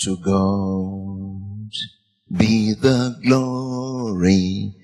[0.00, 1.70] To God
[2.30, 4.74] be the glory,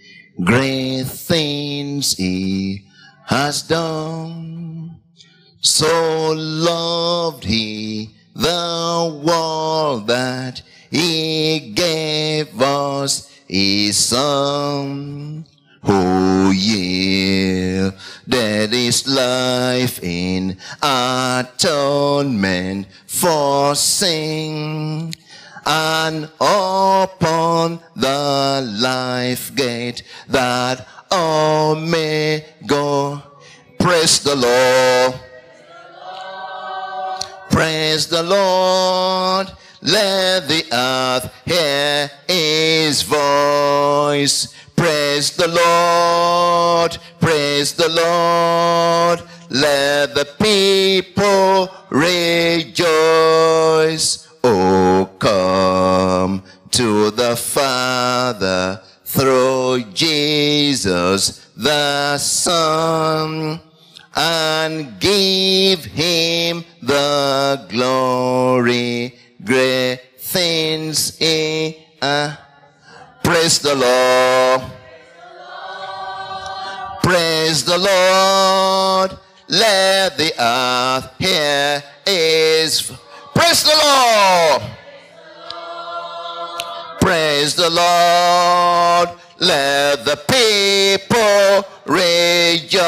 [0.42, 2.86] great things he
[3.26, 5.00] has done.
[5.60, 15.44] So loved he the world that he gave us his son.
[15.84, 17.92] Oh, Who yielded
[18.72, 21.66] his life in atonement
[23.06, 25.12] for sin
[25.64, 33.22] and upon the life gate that all may go.
[33.78, 35.14] Praise the Lord.
[37.50, 39.52] Praise the Lord.
[39.82, 44.54] Let the earth hear his voice.
[44.82, 46.98] Praise the Lord.
[47.20, 49.22] Praise the Lord.
[49.48, 52.88] Let the people rejoice.
[54.42, 56.42] Oh, come
[56.72, 63.60] to the Father through Jesus the Son
[64.16, 69.14] and give him the glory.
[69.44, 72.34] Great things he uh,
[73.22, 74.81] praise the Lord.
[77.12, 79.18] Praise the Lord.
[79.46, 82.90] Let the earth hear his
[83.34, 84.62] praise the Lord.
[87.02, 89.10] Praise the Lord.
[89.40, 92.80] Let the people rejoice.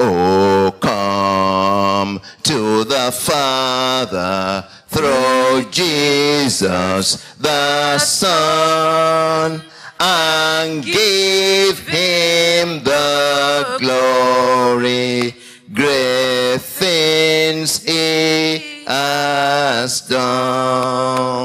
[0.00, 9.62] Oh, come to the Father through Jesus the Son
[10.00, 15.34] and give him the glory.
[15.72, 21.38] Great things he has done.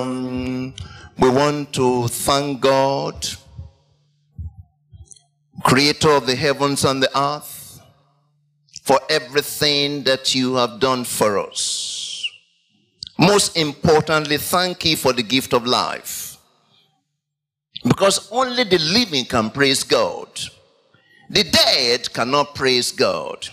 [1.19, 3.27] We want to thank God,
[5.63, 7.81] creator of the heavens and the earth,
[8.83, 12.29] for everything that you have done for us.
[13.17, 16.34] Most importantly, thank you for the gift of life.
[17.85, 20.27] Because only the living can praise God.
[21.29, 23.47] The dead cannot praise God.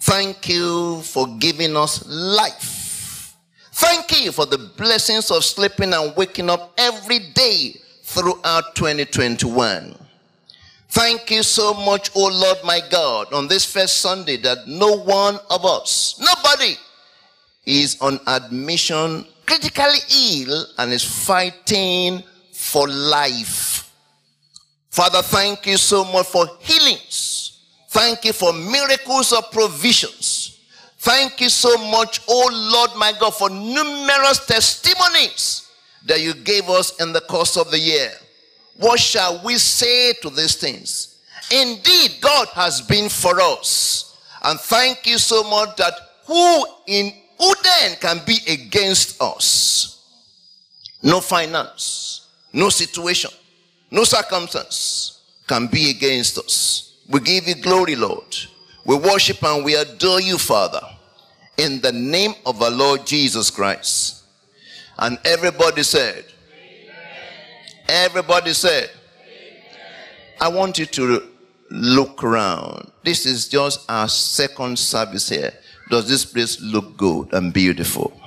[0.00, 3.36] Thank you for giving us life.
[3.72, 9.96] Thank you for the blessings of sleeping and waking up every day throughout 2021.
[10.88, 15.38] Thank you so much, oh Lord my God, on this first Sunday that no one
[15.50, 16.76] of us, nobody,
[17.64, 22.22] is on admission, critically ill, and is fighting
[22.62, 23.90] for life.
[24.90, 27.60] Father, thank you so much for healings.
[27.88, 30.60] Thank you for miracles of provisions.
[30.98, 35.68] Thank you so much, oh Lord my God, for numerous testimonies
[36.06, 38.12] that you gave us in the course of the year.
[38.76, 41.18] What shall we say to these things?
[41.50, 44.16] Indeed, God has been for us.
[44.44, 45.94] And thank you so much that
[46.26, 50.06] who in who then can be against us?
[51.02, 52.11] No finance,
[52.52, 53.30] no situation,
[53.90, 56.96] no circumstance can be against us.
[57.08, 58.36] We give you glory, Lord.
[58.84, 60.82] We worship and we adore you, Father,
[61.58, 64.24] in the name of our Lord Jesus Christ.
[64.98, 66.24] And everybody said,
[67.88, 68.90] Everybody said,
[70.40, 71.28] I want you to
[71.70, 72.90] look around.
[73.04, 75.52] This is just our second service here.
[75.90, 78.18] Does this place look good and beautiful?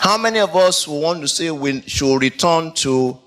[0.00, 3.18] How many of us want to say we should return to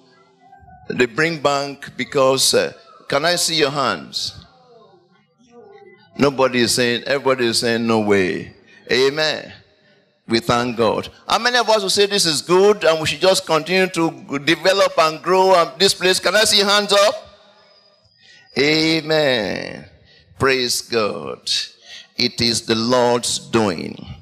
[0.89, 2.73] the bring bank because uh,
[3.07, 4.43] can I see your hands?
[6.17, 8.55] Nobody is saying, everybody is saying no way.
[8.91, 9.53] Amen.
[10.27, 11.09] We thank God.
[11.27, 14.39] How many of us will say this is good and we should just continue to
[14.39, 16.19] develop and grow this place?
[16.19, 17.13] Can I see hands up?
[18.57, 19.85] Amen.
[20.39, 21.51] Praise God.
[22.17, 24.12] It is the Lord's doing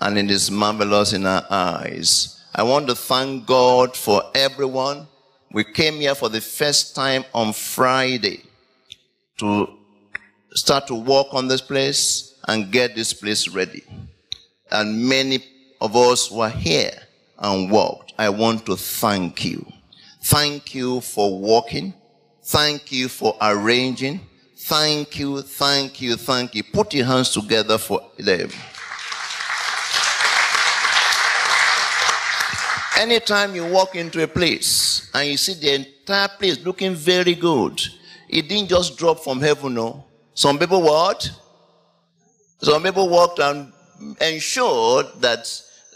[0.00, 2.40] and it is marvelous in our eyes.
[2.54, 5.06] I want to thank God for everyone.
[5.52, 8.42] We came here for the first time on Friday
[9.38, 9.68] to
[10.52, 13.84] start to work on this place and get this place ready.
[14.70, 15.44] And many
[15.80, 16.92] of us were here
[17.38, 18.14] and worked.
[18.18, 19.66] I want to thank you.
[20.22, 21.94] Thank you for working.
[22.42, 24.20] Thank you for arranging.
[24.56, 26.62] Thank you, thank you, thank you.
[26.62, 28.50] Put your hands together for them.
[33.00, 37.80] Anytime you walk into a place and you see the entire place looking very good,
[38.28, 40.04] it didn't just drop from heaven, no.
[40.34, 41.30] Some people what?
[42.60, 43.72] Some people walked and
[44.20, 45.50] ensure that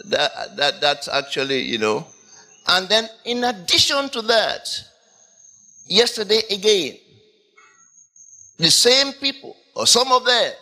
[0.05, 2.07] that, that that actually, you know.
[2.69, 4.67] And then in addition to that,
[5.85, 6.97] yesterday again,
[8.57, 10.53] the same people, or some of them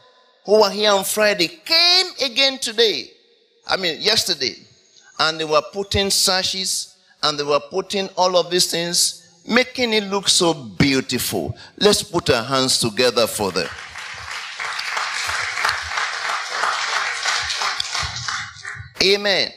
[0.46, 3.12] who were here on Friday, came again today.
[3.66, 4.56] I mean, yesterday.
[5.24, 10.04] And they were putting sashes and they were putting all of these things, making it
[10.04, 11.58] look so beautiful.
[11.78, 13.70] Let's put our hands together for them.
[19.02, 19.52] Amen.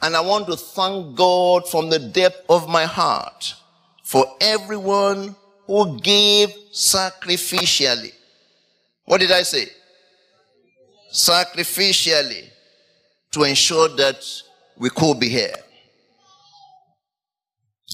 [0.00, 3.54] And I want to thank God from the depth of my heart
[4.02, 5.36] for everyone
[5.68, 8.12] who gave sacrificially.
[9.04, 9.66] What did I say?
[11.12, 12.48] Sacrificially
[13.30, 14.26] to ensure that
[14.82, 15.54] we could be here.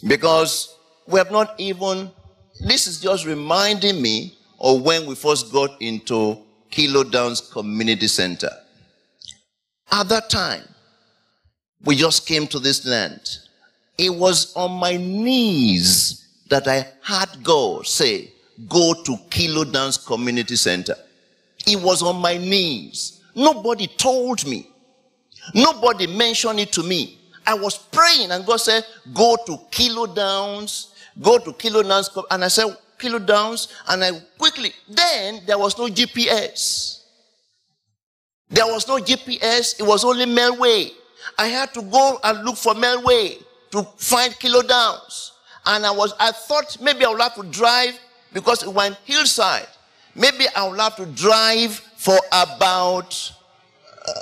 [0.06, 0.74] Because
[1.06, 2.10] we have not even,
[2.66, 6.38] this is just reminding me of when we first got into
[6.70, 8.48] Keilor Downs Community Center.
[9.92, 10.62] At that time,
[11.84, 13.20] we just came to this land.
[13.98, 18.32] It was on my knees that I had God say,
[18.66, 20.94] go to Keilor Downs Community Center.
[21.66, 23.20] It was on my knees.
[23.34, 24.70] Nobody told me.
[25.54, 27.18] Nobody mentioned it to me.
[27.46, 28.84] I was praying and God said,
[29.14, 32.10] go to Keilor Downs, go to Keilor Downs.
[32.30, 33.68] And I said, Keilor Downs.
[33.88, 37.02] And I quickly, then there was no GPS.
[38.50, 40.90] There was no GPS, it was only Melway.
[41.38, 43.42] I had to go and look for Melway
[43.72, 45.32] to find Keilor Downs.
[45.66, 47.98] And I was, I thought maybe I would have to drive
[48.32, 49.66] because it went hillside.
[50.14, 53.32] Maybe I would have to drive for about,
[54.06, 54.12] uh,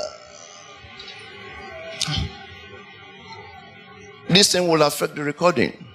[4.29, 5.87] this thing will affect the recording.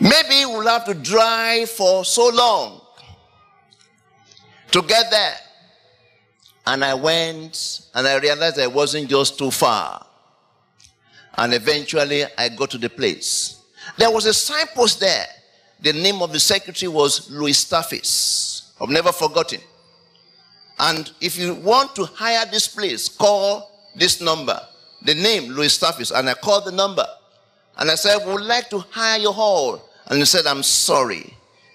[0.00, 2.80] Maybe we'll have to drive for so long
[4.72, 5.36] to get there.
[6.66, 10.04] And I went and I realized I wasn't just too far.
[11.36, 13.62] And eventually I got to the place.
[13.96, 15.26] There was a signpost there.
[15.80, 18.72] The name of the secretary was Louis Staffis.
[18.80, 19.60] I've never forgotten.
[20.82, 24.60] And if you want to hire this place, call this number.
[25.02, 26.16] The name, Louis Staffis.
[26.16, 27.06] And I called the number.
[27.78, 29.88] And I said, would like to hire your hall.
[30.08, 31.34] And he said, I'm sorry.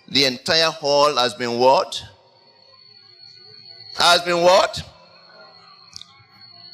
[0.10, 2.02] The entire hall has been what?
[3.98, 4.82] has been what?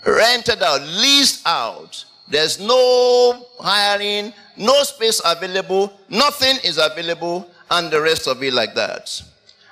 [0.06, 2.04] Rented out, leased out.
[2.28, 8.76] There's no hiring, no space available, nothing is available, and the rest of it like
[8.76, 9.22] that.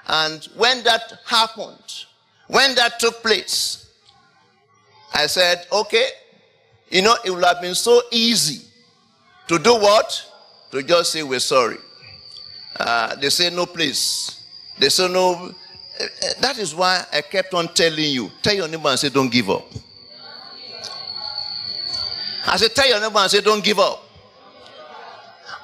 [0.08, 2.06] And when that happened,
[2.52, 3.90] when that took place,
[5.14, 6.08] I said, okay,
[6.90, 8.66] you know, it would have been so easy
[9.48, 10.26] to do what?
[10.72, 11.78] To just say we're sorry.
[12.78, 14.44] Uh, they say no please.
[14.78, 15.54] They say no,
[16.42, 18.30] that is why I kept on telling you.
[18.42, 19.66] Tell your neighbor and say, don't give up.
[22.46, 24.04] I said, tell your neighbor and say, don't give up.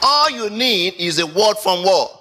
[0.01, 2.16] All you need is a word from what?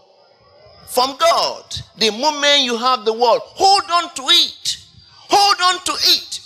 [0.86, 1.76] From God.
[1.98, 4.78] The moment you have the word, hold on to it.
[5.28, 6.40] Hold on to it.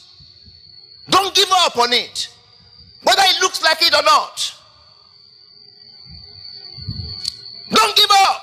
[1.08, 2.28] Don't give up on it.
[3.02, 4.54] Whether it looks like it or not.
[7.70, 8.42] Don't give up.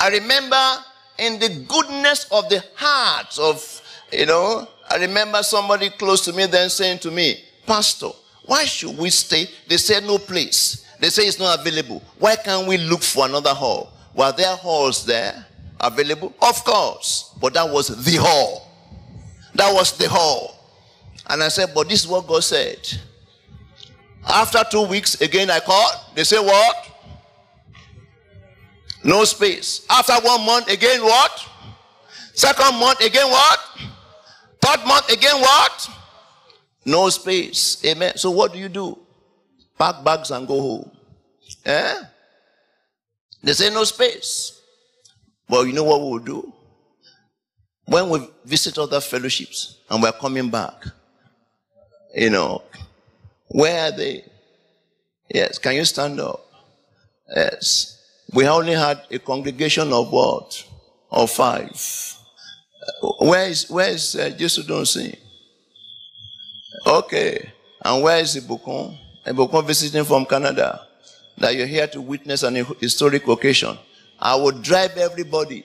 [0.00, 0.84] I remember
[1.18, 3.82] in the goodness of the heart of,
[4.12, 8.10] you know, I remember somebody close to me then saying to me, Pastor,
[8.46, 9.48] why should we stay?
[9.68, 10.83] They said no place.
[11.04, 12.02] They say it's not available.
[12.18, 13.92] Why can't we look for another hall?
[14.14, 15.44] Were there halls there
[15.78, 16.34] available?
[16.40, 17.30] Of course.
[17.38, 18.72] But that was the hall.
[19.54, 20.56] That was the hall.
[21.28, 22.90] And I said, but this is what God said.
[24.26, 25.92] After two weeks, again I called.
[26.14, 26.88] They say, what?
[29.04, 29.84] No space.
[29.90, 31.46] After one month, again what?
[32.32, 33.60] Second month, again what?
[34.58, 35.90] Third month, again what?
[36.86, 37.84] No space.
[37.84, 38.16] Amen.
[38.16, 38.98] So what do you do?
[39.78, 40.93] Pack bags and go home.
[41.64, 42.02] Eh?
[43.42, 44.60] They say no space.
[45.48, 46.52] Well, you know what we'll do?
[47.86, 50.84] When we visit other fellowships and we're coming back,
[52.14, 52.62] you know,
[53.48, 54.24] where are they?
[55.32, 56.40] Yes, can you stand up?
[57.34, 58.00] Yes.
[58.32, 60.64] We only had a congregation of what?
[61.10, 62.16] Of five.
[63.20, 64.88] Where is, where is uh, Jesus don't?
[66.86, 67.52] Okay.
[67.82, 68.98] And where is Ibukun?
[69.26, 70.86] Ibukun visiting from Canada.
[71.38, 73.76] That you're here to witness an historic occasion.
[74.20, 75.64] I would drive everybody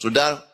[0.00, 0.44] to that,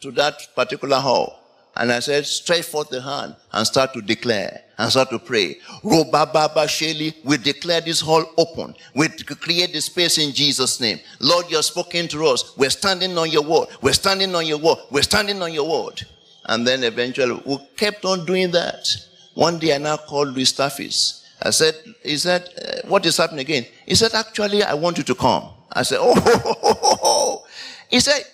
[0.00, 1.36] to that particular hall.
[1.76, 4.62] And I said, stretch forth the hand and start to declare.
[4.80, 5.58] and start to pray.
[5.84, 8.74] Roba Baba Shelly, we declare this hall open.
[8.94, 11.00] We create the space in Jesus' name.
[11.20, 12.56] Lord, you're spoken to us.
[12.56, 13.68] We're standing on your word.
[13.82, 14.78] We're standing on your word.
[14.90, 16.00] We're standing on your word.
[16.46, 18.88] And then eventually we kept on doing that.
[19.34, 21.19] One day I now called Louis Staffis.
[21.42, 23.66] I said, he said, uh, what is happening again?
[23.86, 25.48] He said, actually, I want you to come.
[25.72, 27.46] I said, oh, oh, oh, oh, oh.
[27.88, 28.24] He said,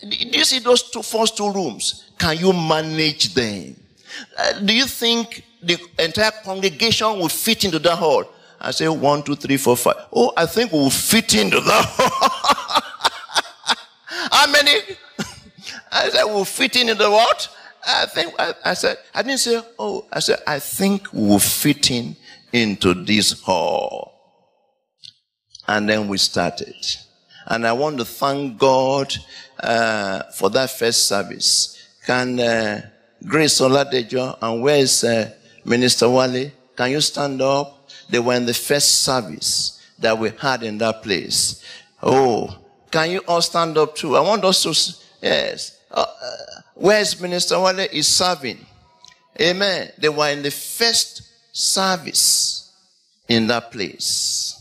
[0.00, 2.10] do you see those two, first two rooms?
[2.18, 3.76] Can you manage them?
[4.38, 8.24] Uh, do you think the entire congregation will fit into that hall?
[8.60, 9.96] I say one, two, three, four, five.
[10.12, 12.80] Oh, I think we will fit into that hall.
[14.32, 14.80] How many?
[15.92, 17.48] I said we'll fit in the what?
[17.86, 21.90] I think I, I, said I didn't say oh I said I think we'll fit
[21.90, 22.16] in
[22.54, 24.12] into this hall.
[25.66, 26.76] And then we started.
[27.46, 29.12] And I want to thank God
[29.58, 31.76] uh, for that first service.
[32.06, 32.80] Can uh,
[33.26, 35.30] Grace Oladejo and where is uh,
[35.64, 36.52] Minister Wale?
[36.76, 37.88] Can you stand up?
[38.08, 41.64] They were in the first service that we had in that place.
[42.02, 42.56] Oh,
[42.90, 44.16] can you all stand up too?
[44.16, 45.80] I want us to, yes.
[45.90, 47.88] Uh, uh, where is Minister Wale?
[47.92, 48.58] Is serving.
[49.40, 49.90] Amen.
[49.98, 51.22] They were in the first
[51.54, 52.72] service
[53.28, 54.60] in that place.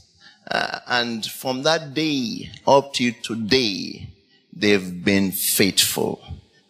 [0.49, 4.07] Uh, and from that day up to today,
[4.53, 6.21] they've been faithful.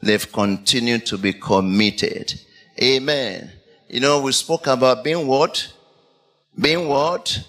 [0.01, 2.33] They've continued to be committed.
[2.81, 3.51] Amen.
[3.89, 5.71] You know, we spoke about being what?
[6.59, 7.43] Being what?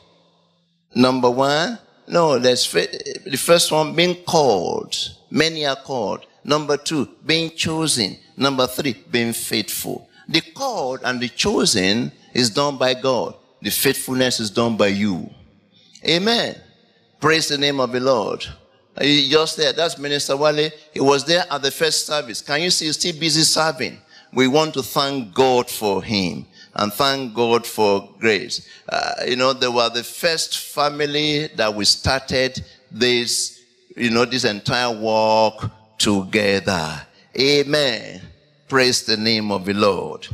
[0.94, 1.78] Number one.
[2.06, 4.94] No, that's the first one, being called.
[5.30, 6.26] Many are called.
[6.44, 8.18] Number two, being chosen.
[8.36, 10.08] Number three, being faithful.
[10.28, 13.34] The called and the chosen is done by God.
[13.62, 15.30] The faithfulness is done by you.
[16.06, 16.60] Amen.
[17.20, 18.44] Praise the name of the Lord.
[19.00, 19.72] He just there.
[19.72, 20.70] That's Minister Wale.
[20.92, 22.42] He was there at the first service.
[22.42, 23.98] Can you see he's still busy serving?
[24.32, 28.68] We want to thank God for him and thank God for grace.
[28.88, 33.62] Uh, you know, they were the first family that we started this,
[33.96, 37.00] you know, this entire work together.
[37.38, 38.20] Amen.
[38.68, 40.26] Praise the name of the Lord.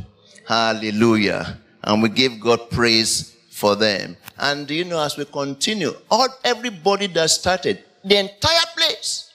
[0.47, 1.57] Hallelujah.
[1.83, 4.17] And we give God praise for them.
[4.37, 9.31] And you know, as we continue, all everybody that started, the entire place.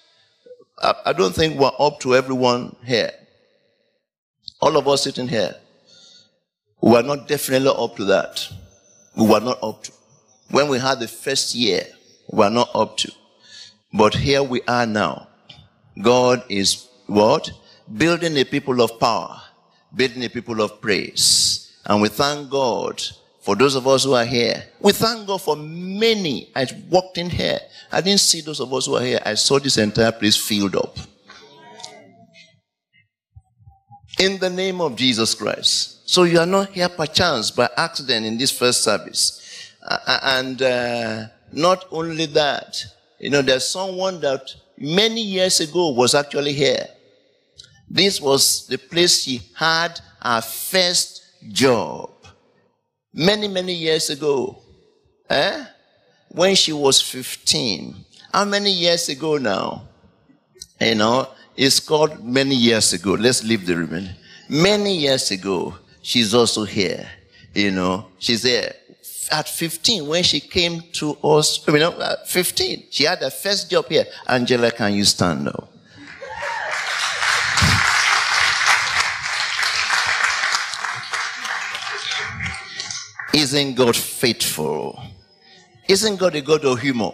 [0.79, 3.13] I, I don't think we're up to everyone here.
[4.61, 5.55] All of us sitting here.
[6.81, 8.47] We were not definitely up to that.
[9.17, 9.93] We were not up to.
[10.51, 11.85] When we had the first year,
[12.31, 13.13] we were not up to.
[13.93, 15.29] But here we are now.
[16.01, 17.51] God is what?
[17.97, 19.41] Building a people of power,
[19.95, 21.66] building a people of praise.
[21.87, 23.01] And we thank God
[23.41, 24.65] for those of us who are here.
[24.81, 26.51] We thank God for many.
[26.55, 27.61] I walked in here.
[27.93, 29.21] I didn't see those of us who are here.
[29.25, 30.99] I saw this entire place filled up.
[34.19, 36.11] In the name of Jesus Christ.
[36.11, 39.73] So you are not here perchance by accident in this first service.
[39.87, 42.83] Uh, and uh, not only that,
[43.21, 46.87] you know, there's someone that many years ago was actually here.
[47.89, 51.16] This was the place she had her first
[51.53, 52.11] job.
[53.13, 54.63] Many, many years ago.
[55.31, 55.65] Eh?
[56.29, 57.95] When she was 15.
[58.33, 59.89] How many years ago now?
[60.81, 63.13] You know, it's called many years ago.
[63.13, 64.15] Let's leave the remaining.
[64.49, 67.09] Many years ago, she's also here.
[67.55, 68.75] You know, she's there
[69.31, 73.71] at 15 when she came to us, you know, at 15, she had her first
[73.71, 74.05] job here.
[74.27, 75.71] Angela, can you stand up?
[83.37, 84.99] Isn't God faithful?
[85.87, 87.13] Isn't God a God of humor?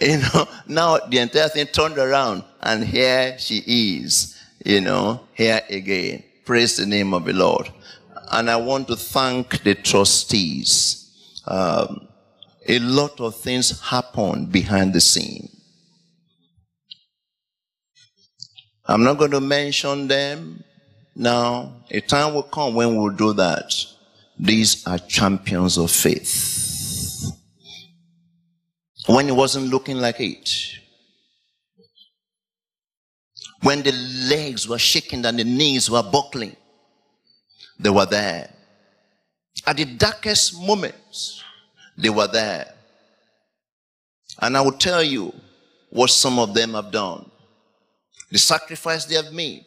[0.00, 5.60] You know, now the entire thing turned around and here she is, you know, here
[5.68, 6.24] again.
[6.46, 7.70] Praise the name of the Lord
[8.32, 11.12] and I want to thank the trustees.
[11.46, 12.08] Um,
[12.66, 15.50] a lot of things happen behind the scene.
[18.86, 20.64] I'm not going to mention them
[21.14, 21.74] now.
[21.90, 23.93] A time will come when we'll do that.
[24.38, 27.30] These are champions of faith.
[29.06, 30.50] When it wasn't looking like it,
[33.62, 36.56] when the legs were shaking and the knees were buckling,
[37.78, 38.50] they were there.
[39.66, 41.42] At the darkest moments,
[41.96, 42.66] they were there.
[44.40, 45.32] And I will tell you
[45.90, 47.30] what some of them have done.
[48.30, 49.66] The sacrifice they have made.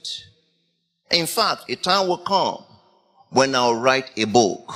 [1.09, 2.66] In fact, a time will come
[3.29, 4.73] when I'll write a book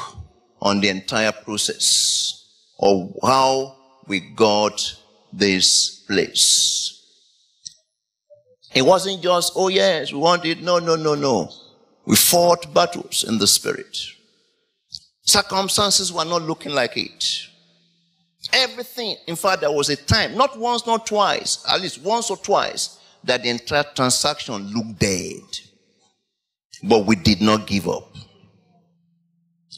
[0.62, 2.48] on the entire process
[2.80, 3.76] of how
[4.08, 4.96] we got
[5.34, 6.98] this place.
[8.74, 10.62] It wasn't just, oh yes, we want it.
[10.62, 11.52] No, no, no, no.
[12.06, 13.98] We fought battles in the spirit.
[15.24, 17.48] Circumstances were not looking like it.
[18.54, 19.16] Everything.
[19.28, 23.00] In fact, there was a time, not once, not twice, at least once or twice,
[23.24, 25.42] that the entire transaction looked dead.
[26.84, 28.11] But we did not give up.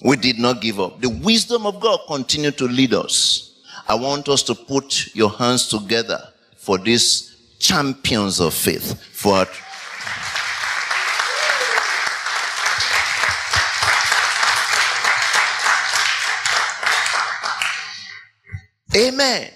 [0.04, 1.00] We did not give up.
[1.00, 3.62] The wisdom of God continued to lead us.
[3.88, 6.22] I want us to put your hands together
[6.58, 9.02] for these champions of faith.
[9.14, 9.48] For
[18.96, 19.50] Amen.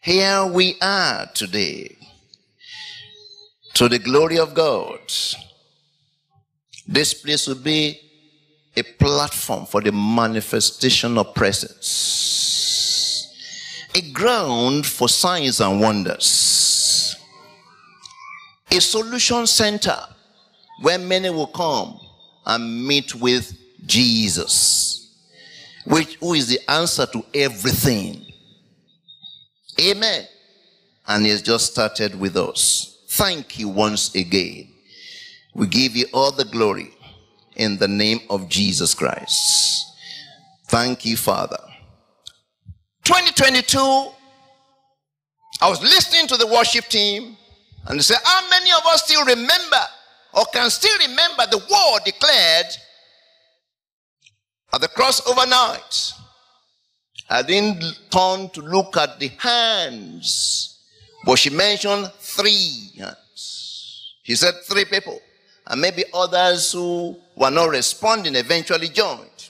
[0.00, 1.96] Here we are today.
[3.74, 5.00] To the glory of God.
[6.86, 8.00] This place will be
[8.76, 12.32] a platform for the manifestation of presence,
[13.94, 17.16] a ground for signs and wonders,
[18.70, 19.96] a solution center
[20.80, 22.00] where many will come
[22.46, 25.14] and meet with Jesus,
[25.86, 28.26] which, who is the answer to everything.
[29.80, 30.26] Amen.
[31.06, 32.98] And he has just started with us.
[33.08, 34.68] Thank you once again.
[35.54, 36.93] We give you all the glory
[37.56, 39.86] in the name of Jesus Christ.
[40.68, 41.58] Thank you, Father.
[43.04, 43.78] 2022,
[45.60, 47.36] I was listening to the worship team
[47.86, 49.84] and they said, How many of us still remember
[50.32, 52.66] or can still remember the word declared
[54.72, 56.12] at the crossover night?
[57.28, 60.80] I didn't turn to look at the hands,
[61.24, 64.14] but she mentioned three hands.
[64.24, 65.20] She said three people
[65.66, 69.48] and maybe others who were not responding eventually joined.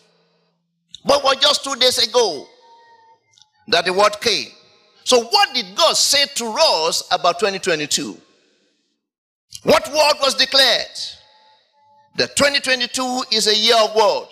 [1.05, 2.47] But it was just two days ago
[3.69, 4.49] that the word came.
[5.05, 8.17] So, what did God say to us about 2022?
[9.65, 10.87] What word was declared?
[12.17, 14.29] That 2022 is a year of word,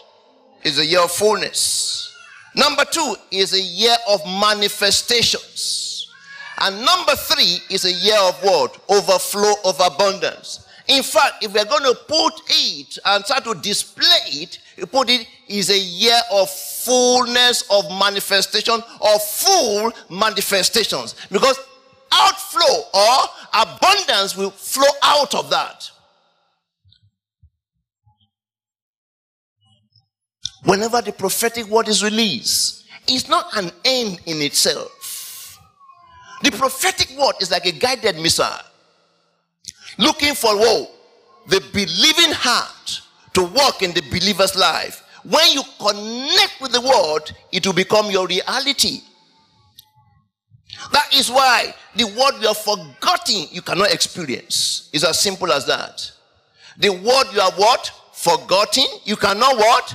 [0.62, 2.14] is a year of fullness.
[2.54, 6.08] Number two is a year of manifestations.
[6.60, 10.66] And number three is a year of word, overflow of abundance.
[10.92, 15.08] In fact, if we're going to put it and start to display it, you put
[15.08, 21.14] it is a year of fullness of manifestation, of full manifestations.
[21.30, 21.58] Because
[22.12, 23.18] outflow or
[23.54, 25.90] abundance will flow out of that.
[30.64, 35.58] Whenever the prophetic word is released, it's not an end in itself.
[36.42, 38.60] The prophetic word is like a guided missile
[39.98, 40.88] looking for whoa,
[41.46, 43.00] the believing heart
[43.34, 45.02] to walk in the believer's life.
[45.24, 49.00] When you connect with the word, it will become your reality.
[50.92, 54.90] That is why the word you are forgetting, you cannot experience.
[54.92, 56.10] It's as simple as that.
[56.78, 57.90] The word you are what?
[58.12, 59.94] Forgotten, you cannot what?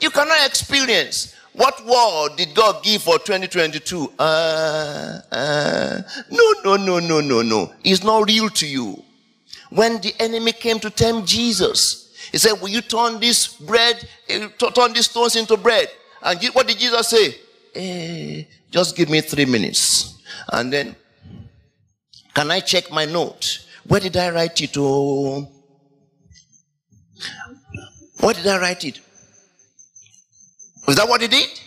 [0.00, 1.34] You cannot experience.
[1.52, 4.12] What word did God give for 2022?
[4.18, 7.72] Uh, uh, no, no, no, no, no, no.
[7.84, 9.02] It's not real to you.
[9.70, 14.48] When the enemy came to tempt Jesus, he said, Will you turn this bread, eh,
[14.58, 15.88] turn these stones into bread?
[16.22, 17.34] And what did Jesus say?
[17.74, 20.22] Eh, just give me three minutes.
[20.52, 20.96] And then,
[22.34, 23.66] can I check my note?
[23.86, 24.76] Where did I write it?
[24.76, 25.48] Oh,
[28.20, 29.00] where did I write it?
[30.86, 31.60] Was that what he did?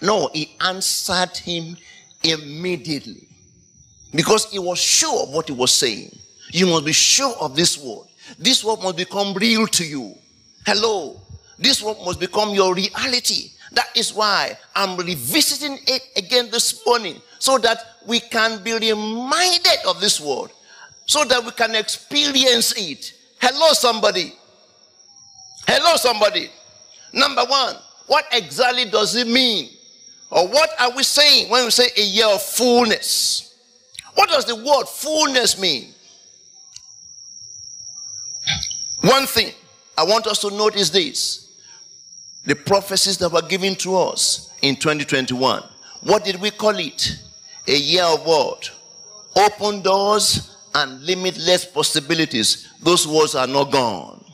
[0.00, 1.76] No, he answered him
[2.22, 3.28] immediately
[4.14, 6.16] because he was sure of what he was saying.
[6.56, 8.06] You must be sure of this word.
[8.38, 10.14] This word must become real to you.
[10.64, 11.20] Hello.
[11.58, 13.50] This word must become your reality.
[13.72, 19.84] That is why I'm revisiting it again this morning so that we can be reminded
[19.86, 20.50] of this word,
[21.04, 23.12] so that we can experience it.
[23.38, 24.32] Hello, somebody.
[25.66, 26.48] Hello, somebody.
[27.12, 29.68] Number one, what exactly does it mean?
[30.30, 33.60] Or what are we saying when we say a year of fullness?
[34.14, 35.92] What does the word fullness mean?
[39.00, 39.52] One thing
[39.96, 41.42] I want us to notice is this
[42.44, 45.62] the prophecies that were given to us in 2021.
[46.02, 47.18] What did we call it?
[47.66, 48.70] A year of what?
[49.34, 52.68] Open doors and limitless possibilities.
[52.82, 54.24] Those words are not gone.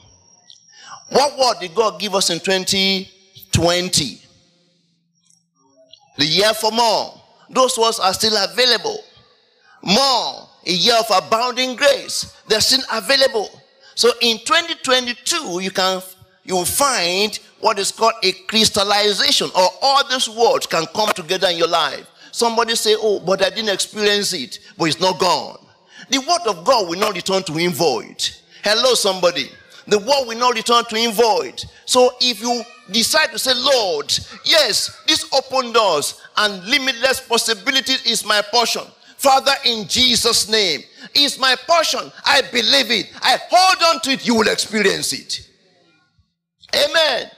[1.08, 4.22] What word did God give us in 2020?
[6.18, 7.20] The year for more.
[7.50, 8.98] Those words are still available.
[9.82, 12.36] More, a year of abounding grace.
[12.48, 13.48] They're still available.
[13.94, 16.02] So in 2022, you can
[16.44, 21.48] you will find what is called a crystallization, or all these words can come together
[21.48, 22.06] in your life.
[22.32, 25.58] Somebody say, "Oh, but I didn't experience it," but it's not gone.
[26.10, 28.28] The word of God will not return to him void.
[28.64, 29.50] Hello, somebody.
[29.86, 31.64] The word will not return to him void.
[31.86, 34.12] So if you decide to say, Lord,
[34.44, 38.82] yes, this open doors and limitless possibilities is my portion.
[39.22, 40.80] Father, in Jesus' name,
[41.14, 42.10] is my portion.
[42.24, 43.12] I believe it.
[43.22, 44.26] I hold on to it.
[44.26, 45.48] You will experience it.
[46.74, 47.30] Amen.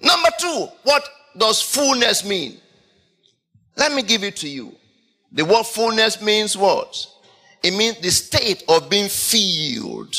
[0.00, 2.58] Number two, what does fullness mean?
[3.76, 4.74] Let me give it to you.
[5.30, 7.06] The word fullness means what?
[7.62, 10.16] It means the state of being filled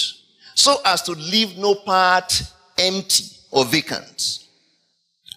[0.56, 2.42] so as to leave no part
[2.78, 4.46] empty or vacant.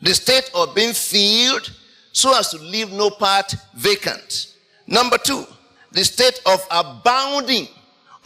[0.02, 1.68] The state of being filled
[2.12, 4.51] so as to leave no part vacant.
[4.92, 5.46] Number two,
[5.90, 7.66] the state of abounding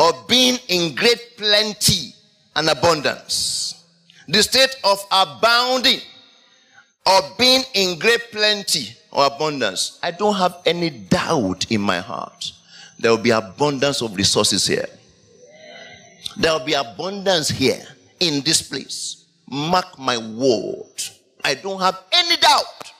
[0.01, 2.13] or being in great plenty
[2.57, 3.85] and abundance.
[4.27, 6.01] The state of abounding
[7.07, 10.01] or being in great plenty or abundance.
[10.03, 12.53] I don't have any doubt in my heart.
[12.99, 14.89] There will be abundance of resources here.
[16.37, 17.87] There will be abundance here
[18.19, 19.25] in this place.
[19.49, 21.01] Mark my word.
[21.45, 22.93] I don't have any doubt.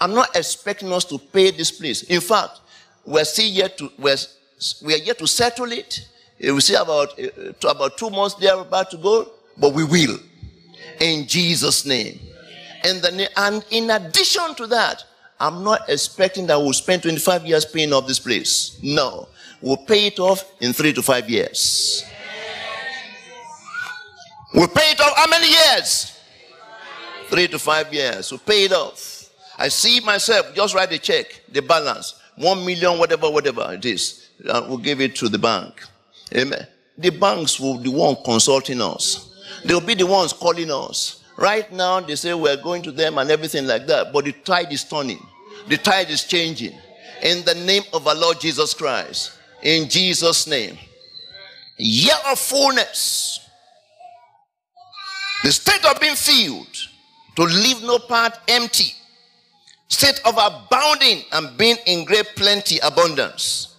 [0.00, 2.02] I'm not expecting us to pay this place.
[2.02, 2.60] In fact,
[3.04, 4.16] we're still yet to we're,
[4.84, 6.06] we are yet to settle it.
[6.40, 10.18] We see about uh, about two months they are about to go, but we will,
[11.00, 12.18] in Jesus' name.
[12.84, 15.04] And then, and in addition to that,
[15.38, 18.78] I'm not expecting that we'll spend 25 years paying off this place.
[18.82, 19.28] No,
[19.60, 22.04] we'll pay it off in three to five years.
[24.52, 26.18] We'll pay it off how many years?
[27.28, 28.30] Three to five years.
[28.30, 29.30] We'll pay it off.
[29.56, 34.28] I see myself, just write the check, the balance, one million, whatever, whatever it is.
[34.44, 35.82] We'll give it to the bank.
[36.34, 36.66] Amen.
[36.98, 39.26] The banks will be the one consulting us.
[39.64, 41.22] They'll be the ones calling us.
[41.36, 44.72] Right now, they say we're going to them and everything like that, but the tide
[44.72, 45.24] is turning.
[45.68, 46.74] The tide is changing.
[47.22, 49.32] In the name of our Lord Jesus Christ.
[49.62, 50.78] In Jesus' name.
[51.78, 53.40] Year of fullness.
[55.42, 56.76] The state of being filled.
[57.36, 58.92] To leave no part empty.
[59.90, 63.76] State of abounding and being in great plenty, abundance.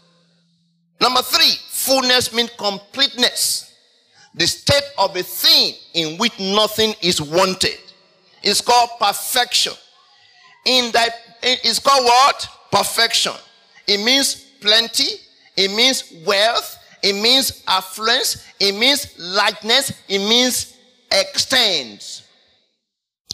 [0.99, 3.73] Number three, fullness means completeness.
[4.35, 7.79] The state of a thing in which nothing is wanted.
[8.43, 9.73] It's called perfection.
[10.65, 11.09] In that,
[11.41, 12.47] it's called what?
[12.71, 13.33] Perfection.
[13.87, 15.15] It means plenty.
[15.57, 16.77] It means wealth.
[17.01, 18.45] It means affluence.
[18.59, 19.91] It means likeness.
[20.07, 20.77] It means
[21.11, 22.23] extends.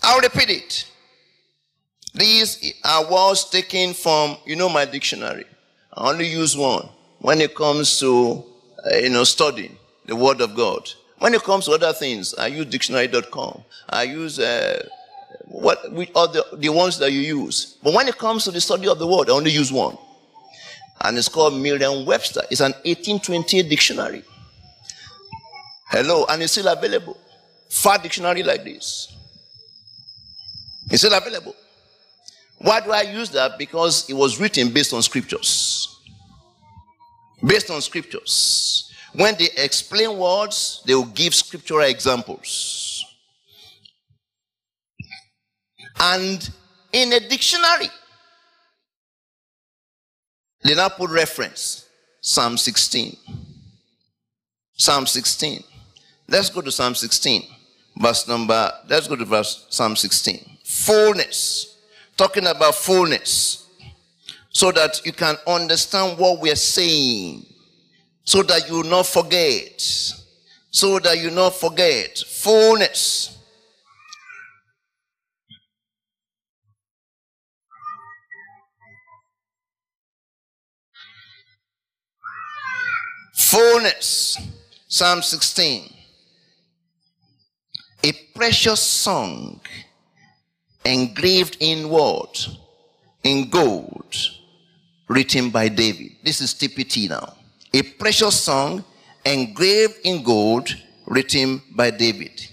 [0.03, 0.85] I'll repeat it.
[2.17, 5.45] These are words taken from, you know, my dictionary.
[5.93, 8.43] I only use one when it comes to,
[8.91, 9.77] uh, you know, studying
[10.07, 10.89] the Word of God.
[11.19, 13.63] When it comes to other things, I use dictionary.com.
[13.89, 14.87] I use uh,
[15.45, 17.77] what are the, the ones that you use.
[17.83, 19.97] But when it comes to the study of the Word, I only use one.
[21.01, 22.41] And it's called Merriam-Webster.
[22.49, 24.23] It's an 1828 dictionary.
[25.89, 27.17] Hello, and it's still available.
[27.69, 29.15] Fat dictionary like this.
[30.89, 31.53] It's still available.
[32.59, 33.57] Why do I use that?
[33.57, 35.95] Because it was written based on scriptures.
[37.45, 38.91] Based on scriptures.
[39.13, 43.05] When they explain words, they will give scriptural examples.
[45.99, 46.49] And
[46.93, 47.89] in a dictionary,
[50.63, 51.87] they now put reference
[52.21, 53.15] Psalm 16.
[54.73, 55.63] Psalm 16.
[56.27, 57.43] Let's go to Psalm 16,
[57.97, 60.57] verse number, let's go to verse Psalm 16.
[60.65, 61.76] Fullness.
[62.17, 63.67] Talking about fullness.
[64.49, 67.45] So that you can understand what we're saying.
[68.23, 69.79] So that you not forget.
[70.71, 72.17] So that you not forget.
[72.17, 73.37] Fullness.
[83.35, 84.37] Fullness.
[84.87, 85.93] Psalm 16.
[88.03, 89.61] A precious song
[90.85, 92.47] engraved in what?
[93.23, 94.15] In gold,
[95.07, 96.15] written by David.
[96.23, 97.33] This is TPT now.
[97.73, 98.83] A precious song
[99.25, 100.69] engraved in gold,
[101.05, 102.47] written by David.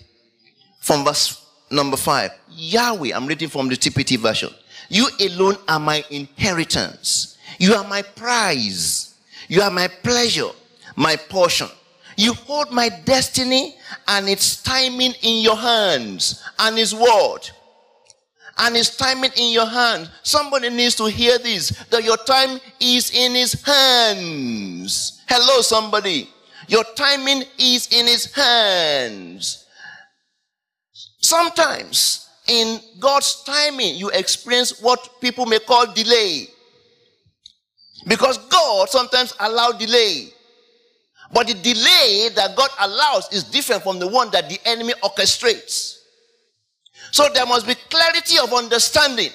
[0.80, 4.50] From verse number five, Yahweh, I'm reading from the TPT version.
[4.88, 7.38] You alone are my inheritance.
[7.58, 9.14] You are my prize.
[9.48, 10.50] You are my pleasure,
[10.96, 11.68] my portion.
[12.16, 13.76] You hold my destiny
[14.08, 17.40] and its timing in your hands and his word
[18.58, 20.10] and his timing in your hand.
[20.22, 25.22] Somebody needs to hear this that your time is in his hands.
[25.28, 26.28] Hello, somebody.
[26.68, 29.66] Your timing is in his hands.
[31.20, 36.48] Sometimes in God's timing, you experience what people may call delay.
[38.06, 40.28] Because God sometimes allow delay.
[41.32, 45.93] But the delay that God allows is different from the one that the enemy orchestrates.
[47.14, 49.30] So there must be clarity of understanding.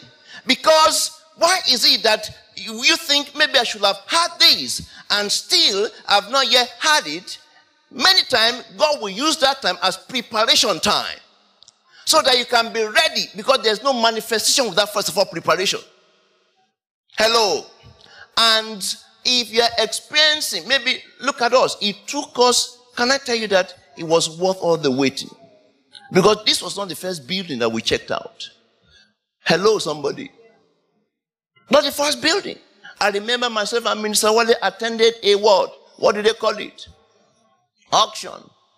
[0.45, 5.87] Because why is it that you think maybe I should have had this and still
[6.05, 7.37] I've not yet had it?
[7.89, 11.19] Many times God will use that time as preparation time
[12.03, 15.79] so that you can be ready because there's no manifestation without first of all preparation.
[17.17, 17.65] Hello.
[18.35, 18.83] And
[19.23, 21.77] if you're experiencing, maybe look at us.
[21.81, 25.29] It took us, can I tell you that it was worth all the waiting?
[26.11, 28.49] Because this was not the first building that we checked out.
[29.45, 30.31] Hello, somebody.
[31.69, 32.57] Not the first building.
[32.99, 35.71] I remember myself and Minister Wale attended a what?
[35.97, 36.87] What did they call it?
[37.91, 38.31] Auction.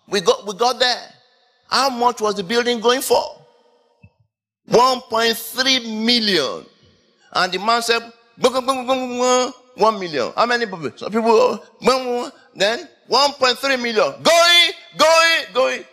[0.08, 1.02] We got, we got there.
[1.68, 3.22] How much was the building going for?
[4.70, 6.66] 1.3 million.
[7.32, 8.02] And the man said,
[8.38, 10.32] 1 million.
[10.36, 10.90] How many people?
[10.96, 11.60] Some people,
[12.54, 14.22] then 1.3 million.
[14.22, 15.84] Going, going, going.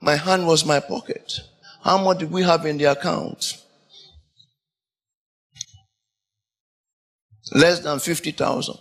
[0.00, 1.40] My hand was my pocket.
[1.82, 3.56] How much did we have in the account?
[7.52, 8.76] Less than 50,000.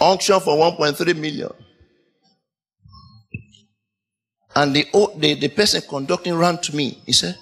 [0.00, 1.50] Auction for 1.3 million.
[4.54, 7.00] And the, the, the person conducting ran to me.
[7.06, 7.38] He said,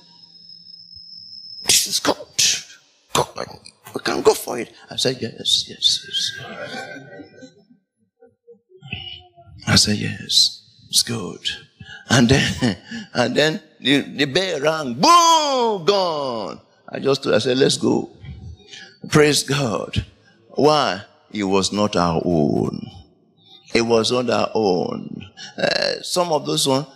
[1.65, 2.17] This is God.
[3.13, 3.49] God,
[3.95, 4.73] we can go for it.
[4.91, 6.31] I said, Yes, yes, yes.
[9.67, 10.60] I said, Yes,
[10.91, 11.41] it's good.
[12.11, 12.77] And then,
[13.15, 16.61] and then the, the bell rang, boom, gone.
[16.89, 18.11] I just, I said, let's go.
[19.09, 20.05] Praise God.
[20.49, 21.03] Why?
[21.31, 22.91] It was not our own.
[23.73, 25.25] It was not our own.
[25.57, 26.87] Uh, some of those ones,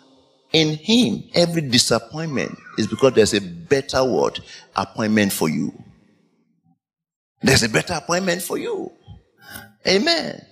[0.53, 4.41] in him, every disappointment is because there's a better word
[4.77, 5.73] appointment for you.
[7.43, 8.93] There's a better appointment for you.
[9.87, 10.45] Amen.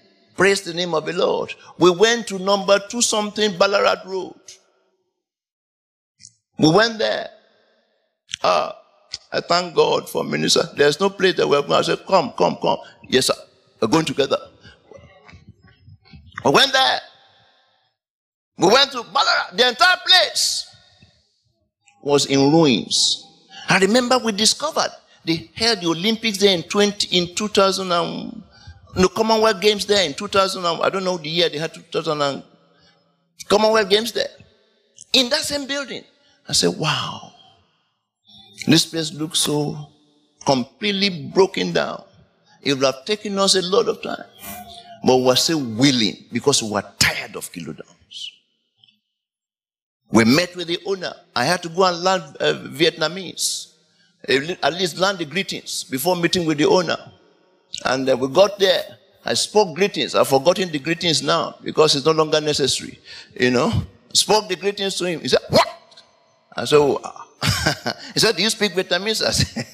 [0.42, 1.54] Praise the name of the Lord.
[1.78, 4.34] We went to number two something Ballarat Road.
[6.58, 7.28] We went there.
[8.42, 8.76] Ah,
[9.32, 10.64] I thank God for minister.
[10.76, 11.74] There's no place that we're going.
[11.74, 12.78] I said, come, come, come.
[13.08, 13.34] Yes, sir.
[13.80, 14.36] We're going together.
[16.44, 16.98] We went there.
[18.58, 19.54] We went to Ballarat.
[19.56, 20.66] The entire place
[22.02, 23.24] was in ruins.
[23.68, 24.90] I remember we discovered
[25.24, 28.42] they held the Olympics there in 20, in 2000 and,
[28.94, 32.42] no Commonwealth Games there in 2000 I don't know the year they had 2000
[33.48, 34.28] Commonwealth Games there.
[35.12, 36.04] In that same building.
[36.48, 37.32] I said, wow.
[38.66, 39.88] This place looks so
[40.44, 42.04] completely broken down.
[42.62, 44.24] It would have taken us a lot of time.
[45.04, 48.32] But we were still willing because we were tired of Keilor Downs.
[50.10, 51.12] We met with the owner.
[51.34, 53.72] I had to go and learn uh, Vietnamese.
[54.28, 56.96] At least learn the greetings before meeting with the owner.
[57.84, 58.82] And uh, we got there.
[59.24, 60.14] I spoke greetings.
[60.14, 62.98] I've forgotten the greetings now because it's no longer necessary.
[63.38, 63.72] You know,
[64.12, 65.20] spoke the greetings to him.
[65.20, 65.66] He said, What?
[66.56, 67.00] I said, oh.
[68.14, 69.22] he said, Do you speak Vietnamese?
[69.24, 69.64] I said,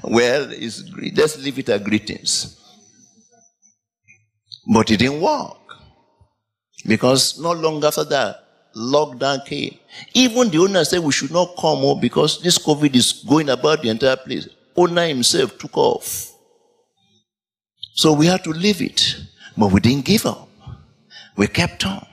[0.02, 2.60] Well, let's leave it at greetings.
[4.72, 5.56] But it didn't work.
[6.86, 8.44] Because not long after that,
[8.76, 9.76] lockdown came.
[10.14, 13.82] Even the owner said we should not come home because this COVID is going about
[13.82, 14.48] the entire place.
[14.76, 16.32] Owner himself took off.
[17.94, 19.16] So we had to leave it.
[19.56, 20.48] But we didn't give up.
[21.36, 22.06] We kept on.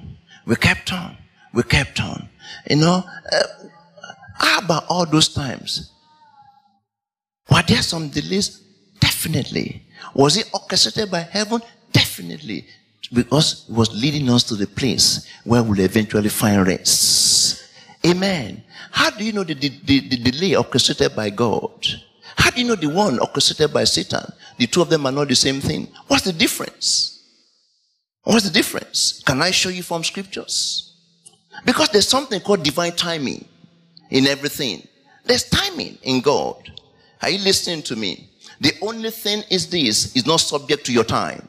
[0.46, 1.18] We kept on.
[1.54, 2.30] We kept on.
[2.70, 3.44] You know, uh,
[4.36, 5.92] how about all those times?
[7.52, 8.62] Were there some delays?
[9.00, 9.84] Definitely.
[10.14, 11.62] Was it orchestrated by heaven?
[11.92, 12.66] Definitely
[13.14, 17.64] because it was leading us to the place where we'll eventually find rest.
[18.06, 18.64] Amen.
[18.92, 21.86] How do you know the, the, the, the delay orchestrated by God?
[22.38, 24.26] How do you know the one orchestrated by Satan?
[24.58, 25.88] The two of them are not the same thing.
[26.08, 27.24] What's the difference?
[28.24, 29.22] What's the difference?
[29.26, 30.96] Can I show you from scriptures?
[31.66, 33.46] Because there's something called divine timing
[34.10, 34.88] in everything.
[35.26, 36.72] There's timing in God.
[37.22, 38.30] Are you listening to me?
[38.60, 41.48] The only thing is this is not subject to your time.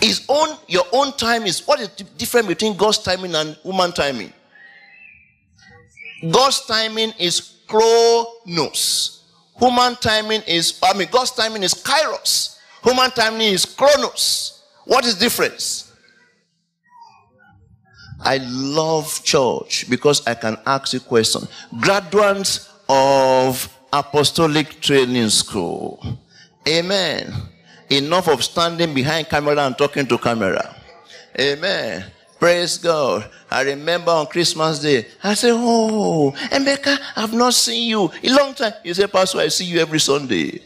[0.00, 3.92] His own, your own time is what is the difference between God's timing and human
[3.92, 4.32] timing?
[6.30, 9.24] God's timing is chronos.
[9.58, 12.58] Human timing is, I mean, God's timing is kairos.
[12.82, 14.62] Human timing is chronos.
[14.84, 15.92] What is difference?
[18.20, 21.42] I love church because I can ask a question.
[21.80, 26.02] Graduates of Apostolic Training School.
[26.66, 27.32] Amen.
[27.90, 30.74] Enough of standing behind camera and talking to camera.
[31.38, 32.04] Amen.
[32.38, 33.28] Praise God.
[33.50, 38.54] I remember on Christmas Day, I said, Oh, Emeka, I've not seen you a long
[38.54, 38.74] time.
[38.84, 40.60] You say, Pastor, I see you every Sunday.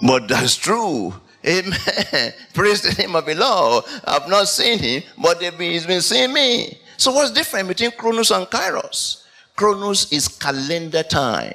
[0.00, 1.14] But that's true.
[1.46, 1.78] Amen.
[2.54, 3.84] Praise the name of the Lord.
[4.04, 6.78] I've not seen him, but he's been seeing me.
[6.96, 9.24] So what's different between Chronos and Kairos?
[9.56, 11.54] Chronos is calendar time.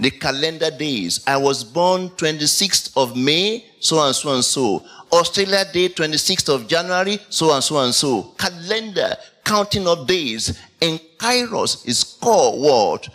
[0.00, 1.24] The calendar days.
[1.26, 4.84] I was born 26th of May, so and so and so.
[5.12, 8.34] Australia Day, 26th of January, so and so and so.
[8.38, 10.58] Calendar, counting of days.
[10.80, 13.08] And Kairos is called what?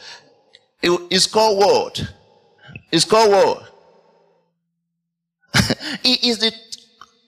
[0.82, 2.14] It's called what?
[2.92, 3.70] It's called what?
[6.04, 6.52] it is the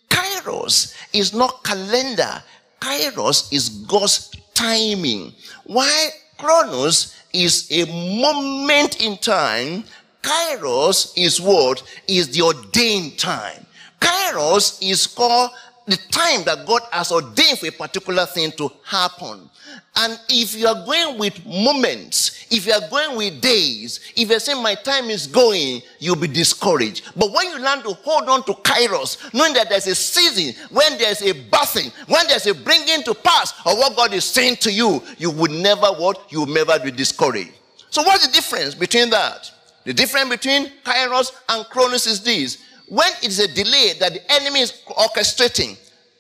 [0.10, 2.44] Kairos is not calendar.
[2.80, 5.34] Kairos is God's timing.
[5.66, 7.86] Why Chronos is a
[8.20, 9.84] moment in time.
[10.22, 11.84] Kairos is what?
[12.08, 13.65] Is the ordained time.
[14.06, 15.52] Kairos is called
[15.88, 19.50] the time that God has ordained for a particular thing to happen.
[19.96, 24.40] And if you are going with moments, if you are going with days, if you're
[24.40, 27.04] saying my time is going, you'll be discouraged.
[27.16, 30.98] But when you learn to hold on to kairos, knowing that there's a season, when
[30.98, 34.72] there's a birthing, when there's a bringing to pass of what God is saying to
[34.72, 36.32] you, you would never what?
[36.32, 37.52] You will never be discouraged.
[37.90, 39.52] So what's the difference between that?
[39.86, 42.65] The difference between kairos and chronos is this.
[42.88, 45.78] When it's a delay that the enemy is orchestrating,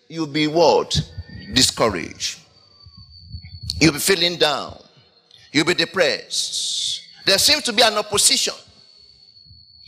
[0.08, 0.99] you'll be what?
[1.54, 2.39] Discouraged.
[3.80, 4.78] You'll be feeling down.
[5.51, 7.01] You'll be depressed.
[7.25, 8.54] There seems to be an opposition.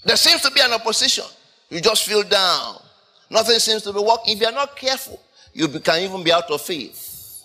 [0.03, 1.25] There seems to be an opposition.
[1.69, 2.81] You just feel down.
[3.29, 4.35] Nothing seems to be working.
[4.35, 5.19] If you're not careful,
[5.53, 7.43] you can even be out of faith.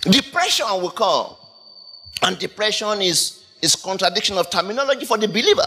[0.00, 1.36] Depression will come.
[2.22, 5.66] And depression is, is contradiction of terminology for the believer.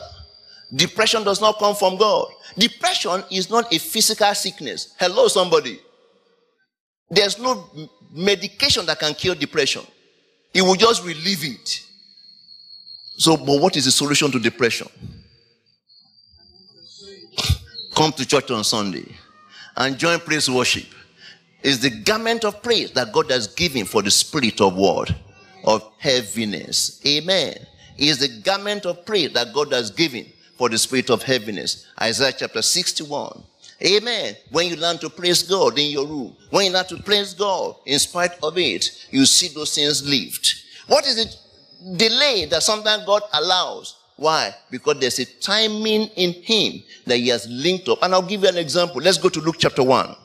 [0.74, 2.28] Depression does not come from God.
[2.58, 4.96] Depression is not a physical sickness.
[5.00, 5.80] Hello, somebody.
[7.10, 7.70] There's no
[8.14, 9.84] medication that can cure depression.
[10.54, 11.82] It will just relieve it.
[13.18, 14.88] So, but what is the solution to depression?
[17.96, 19.06] Come to church on Sunday
[19.76, 20.88] and join praise worship.
[21.64, 25.14] Is the garment of praise that God has given for the spirit of what?
[25.66, 27.00] Of heaviness.
[27.06, 27.56] Amen.
[27.98, 30.26] Is the garment of praise that God has given
[30.62, 31.88] for the spirit of heaviness.
[32.00, 33.42] Isaiah chapter 61.
[33.84, 34.36] Amen.
[34.52, 37.78] When you learn to praise God in your room, when you learn to praise God
[37.88, 40.64] in spite of it, you see those things lift.
[40.86, 41.36] What is it?
[41.98, 43.98] Delay that sometimes God allows.
[44.18, 44.54] Why?
[44.70, 47.98] Because there's a timing in Him that He has linked up.
[48.04, 49.02] And I'll give you an example.
[49.02, 50.16] Let's go to Luke chapter 1.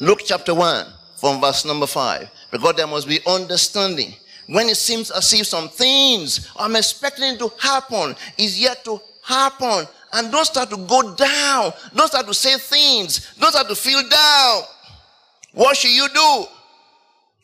[0.00, 0.84] Luke chapter 1
[1.16, 2.28] from verse number 5.
[2.50, 4.12] Because there must be understanding.
[4.48, 9.86] When it seems as if some things I'm expecting to happen is yet to happen,
[10.14, 11.72] and don't start to go down.
[11.94, 13.34] Don't start to say things.
[13.38, 14.62] Don't start to feel down.
[15.52, 16.44] What should you do?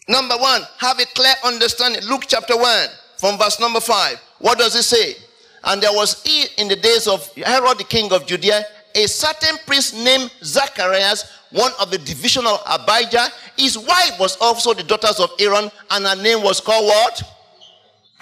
[0.08, 2.02] Number one, have a clear understanding.
[2.08, 2.88] Luke chapter 1
[3.18, 4.18] from verse number 5.
[4.38, 5.16] What does it say?
[5.64, 6.24] And there was
[6.56, 8.64] in the days of Herod the king of Judea
[8.94, 13.28] a certain priest named Zacharias, one of the division of Abijah.
[13.57, 17.22] His wife was also the daughters of Aaron, and her name was called what?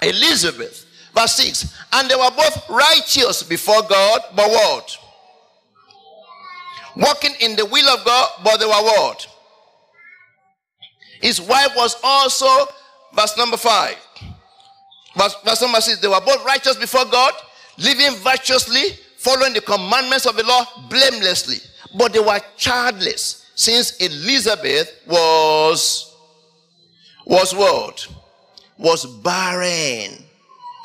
[0.01, 0.85] Elizabeth.
[1.13, 1.73] Verse 6.
[1.93, 4.97] And they were both righteous before God, but what?
[6.95, 9.27] Walking in the will of God, but they were what?
[11.21, 12.47] His wife was also,
[13.15, 13.95] verse number 5.
[15.15, 15.99] Verse, verse number 6.
[15.99, 17.33] They were both righteous before God,
[17.77, 21.57] living virtuously, following the commandments of the law blamelessly.
[21.95, 26.15] But they were childless, since Elizabeth was,
[27.25, 28.07] was what?
[28.77, 30.23] Was barren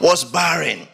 [0.00, 0.86] was barren.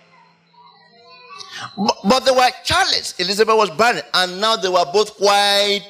[1.77, 3.19] But, but they were childless.
[3.19, 4.03] Elizabeth was barren.
[4.13, 5.83] And now they were both quite,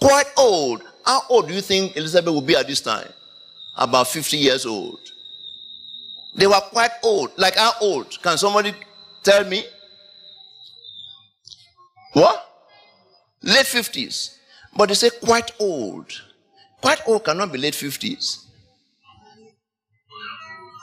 [0.00, 0.82] quite old.
[1.04, 3.08] How old do you think Elizabeth would be at this time?
[3.76, 5.00] About 50 years old.
[6.34, 7.30] They were quite old.
[7.36, 8.20] Like how old?
[8.22, 8.74] Can somebody
[9.22, 9.64] tell me?
[12.14, 12.48] What?
[13.42, 14.38] Late 50s.
[14.76, 16.10] But they say quite old.
[16.80, 18.46] Quite old cannot be late 50s.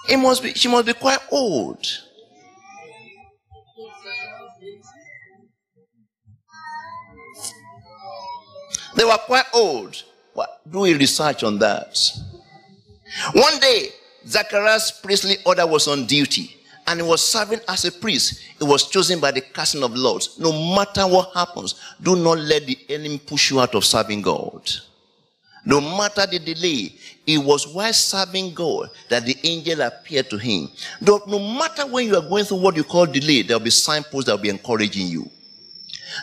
[0.09, 1.85] It must be, she must be quite old.
[8.95, 10.03] They were quite old.
[10.33, 10.61] What?
[10.69, 11.97] Do a research on that.
[13.33, 13.89] One day,
[14.27, 16.60] Zacharias' priestly order was on duty
[16.91, 18.41] and he was serving as a priest.
[18.59, 20.37] He was chosen by the casting of lots.
[20.37, 24.69] No matter what happens, do not let the enemy push you out of serving God.
[25.63, 26.93] No matter the delay,
[27.25, 30.69] it was while serving God that the angel appeared to him.
[30.99, 33.69] No, no matter when you are going through what you call delay, there will be
[33.69, 35.29] signposts that will be encouraging you.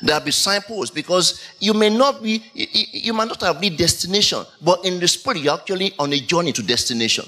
[0.03, 4.45] There will be signposts because you may not be, you might not have reached destination,
[4.61, 7.25] but in the spirit, you're actually on a journey to destination.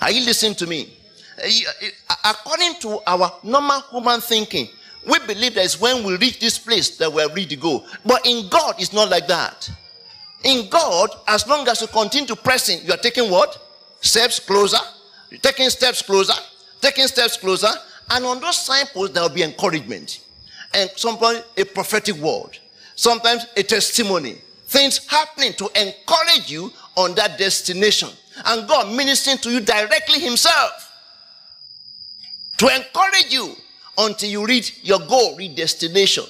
[0.00, 0.88] Are you listening to me?
[1.38, 1.90] Eh, eh,
[2.24, 4.68] according to our normal human thinking,
[5.06, 7.84] we believe that it's when we reach this place that we're ready to go.
[8.04, 9.70] But in God, it's not like that.
[10.44, 13.58] In God, as long as you continue to press in, you are taking what?
[14.00, 14.78] Steps closer.
[15.30, 16.34] You're taking steps closer.
[16.80, 17.70] Taking steps closer.
[18.10, 20.20] And on those signposts, there will be encouragement.
[20.74, 22.58] And sometimes a prophetic word.
[22.94, 24.36] Sometimes a testimony.
[24.66, 28.10] Things happening to encourage you on that destination.
[28.44, 30.93] And God ministering to you directly Himself.
[32.58, 33.54] To encourage you
[33.98, 36.24] until you reach your goal, reach destination.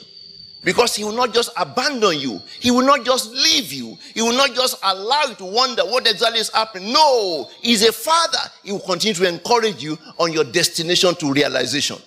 [0.63, 2.41] Because he will not just abandon you.
[2.59, 3.99] He will not just leave you.
[4.15, 6.91] He will not just allow you to wonder what exactly is happening.
[6.91, 8.39] No, he's a father.
[8.63, 11.99] He will continue to encourage you on your destination to realization.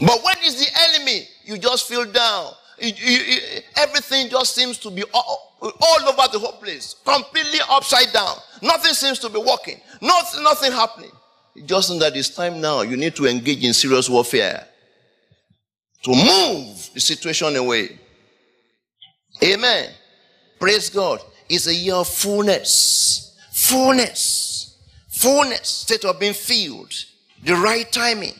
[0.00, 1.28] But when is the enemy?
[1.44, 2.52] You just feel down.
[3.76, 8.36] everything just seems to be all, all, over the whole place, completely upside down.
[8.62, 9.80] Nothing seems to be working.
[10.00, 11.10] Nothing, nothing happening.
[11.64, 12.82] Just that it's time now.
[12.82, 14.66] You need to engage in serious warfare
[16.04, 17.98] to move the situation away.
[19.42, 19.90] Amen.
[20.58, 21.20] Praise God.
[21.48, 23.36] It's a year of fullness.
[23.52, 24.76] Fullness.
[25.08, 25.68] Fullness.
[25.68, 26.92] State of being filled.
[27.44, 28.34] The right timing.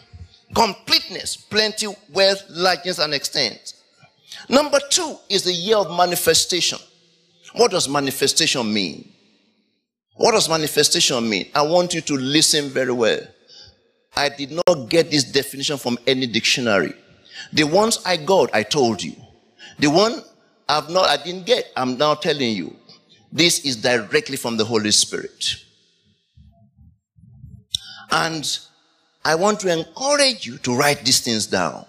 [0.54, 1.36] Completeness.
[1.36, 3.74] Plenty, wealth, largeness, and extent.
[4.48, 6.78] Number two is the year of manifestation.
[7.54, 9.12] What does manifestation mean?
[10.18, 11.48] What does manifestation mean?
[11.54, 13.20] I want you to listen very well.
[14.16, 16.92] I did not get this definition from any dictionary.
[17.52, 19.14] The ones I got, I told you.
[19.78, 20.20] The one
[20.68, 22.74] I've not, I didn't get, I'm now telling you.
[23.30, 25.54] This is directly from the Holy Spirit.
[28.10, 28.58] And
[29.24, 31.84] I want to encourage you to write these things down.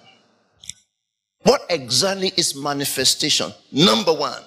[1.43, 3.51] What exactly is manifestation?
[3.71, 4.43] Number one,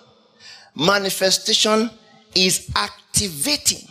[0.76, 1.90] manifestation
[2.34, 3.88] is activating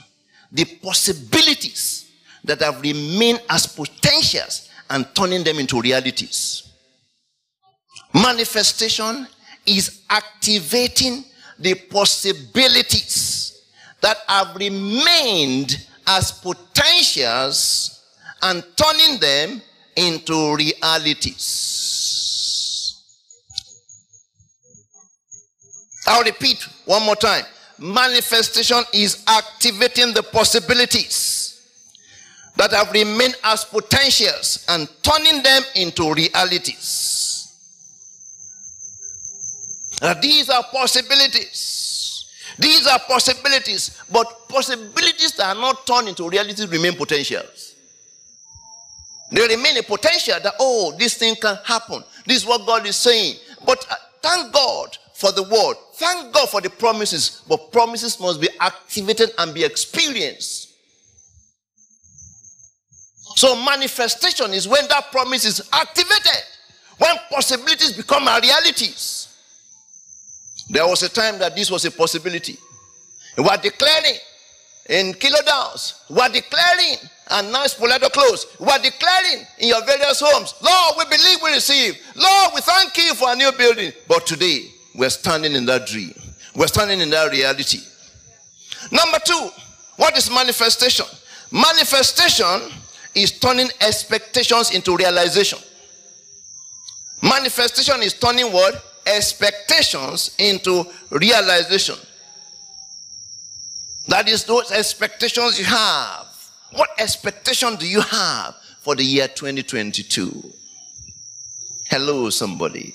[0.52, 2.12] the possibilities
[2.44, 6.74] that have remained as potentials and turning them into realities.
[8.14, 9.28] Manifestation
[9.66, 11.24] is activating
[11.60, 13.64] the possibilities
[14.02, 18.04] that have remained as potentials
[18.42, 19.62] and turning them
[19.96, 21.78] into realities.
[26.08, 27.46] I'll repeat one more time.
[27.82, 31.68] Manifestation is activating the possibilities
[32.56, 37.58] that have remained as potentials and turning them into realities.
[40.00, 42.30] Now, these are possibilities.
[42.60, 47.74] These are possibilities, but possibilities that are not turned into realities remain potentials.
[49.32, 52.04] They remain a potential that, oh, this thing can happen.
[52.28, 53.38] This is what God is saying.
[53.66, 55.76] But uh, thank God for the word.
[55.94, 57.44] Thank God for the promises.
[57.48, 60.74] But promises must be activated and be experienced.
[63.36, 66.44] So manifestation is when that promise is activated.
[66.98, 69.28] When possibilities become realities.
[70.70, 72.58] There was a time that this was a possibility.
[73.38, 74.16] We were declaring
[74.90, 76.98] in Keilor Downs, We are declaring,
[77.30, 78.58] and now it's close.
[78.60, 81.98] We are declaring in your various homes, Lord, we believe we receive.
[82.16, 83.92] Lord, we thank you for a new building.
[84.08, 86.14] But today, we're standing in that dream.
[86.56, 87.80] We're standing in that reality.
[88.92, 89.50] Number two,
[89.98, 91.06] what is manifestation?
[91.52, 92.72] Manifestation
[93.16, 95.60] is turning expectations into realization.
[97.22, 98.84] Manifestation is turning what?
[99.06, 101.96] expectations into realization.
[104.08, 106.28] That is those expectations you have.
[106.74, 110.54] What expectation do you have for the year 2022?
[111.86, 112.94] Hello, somebody.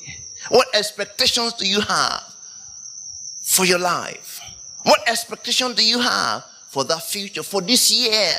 [0.48, 2.22] What expectations do you have
[3.42, 4.40] for your life?
[4.82, 8.32] What expectation do you have for that future, for this year?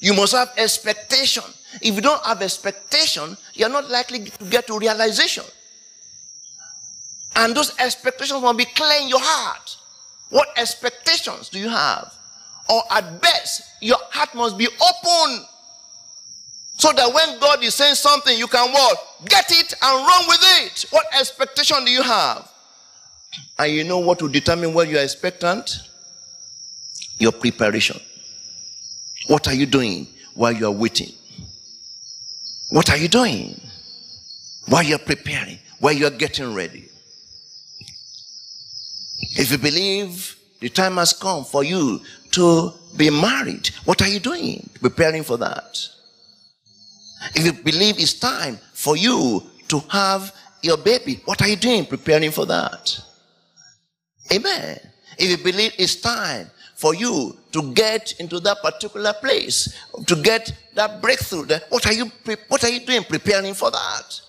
[0.00, 1.44] You must have expectation.
[1.80, 5.44] If you don't have expectation, you're not likely to get to realization.
[7.36, 9.76] And those expectations must be clear in your heart.
[10.30, 12.12] What expectations do you have?
[12.68, 15.44] Or at best, your heart must be open.
[16.78, 18.98] So that when God is saying something, you can what?
[19.24, 20.84] Get it and run with it.
[20.90, 22.50] What expectation do you have?
[23.58, 25.78] And you know what will determine what you are expectant?
[27.18, 27.98] Your preparation.
[29.28, 31.12] What are you doing while you are waiting?
[32.70, 33.58] What are you doing
[34.66, 36.88] while you're preparing, while you're getting ready?
[39.18, 42.02] If you believe the time has come for you
[42.32, 44.68] to be married, what are you doing?
[44.80, 45.95] Preparing for that.
[47.34, 51.86] If you believe it's time for you to have your baby, what are you doing?
[51.86, 52.98] Preparing for that.
[54.32, 54.78] Amen.
[55.18, 59.74] If you believe it's time for you to get into that particular place,
[60.06, 61.46] to get that breakthrough.
[61.70, 62.10] What are you,
[62.48, 64.20] what are you doing preparing for that?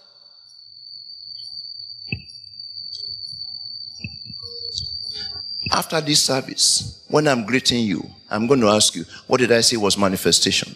[5.72, 9.60] After this service, when I'm greeting you, I'm going to ask you, what did I
[9.62, 10.74] say was manifestation?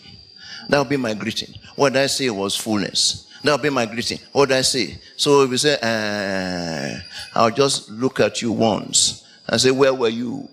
[0.71, 1.53] That will be my greeting.
[1.75, 3.27] What I say was fullness?
[3.43, 4.19] That will be my greeting.
[4.31, 4.97] What I say?
[5.17, 6.97] So if you say, uh,
[7.37, 10.47] I'll just look at you once and say, where were you?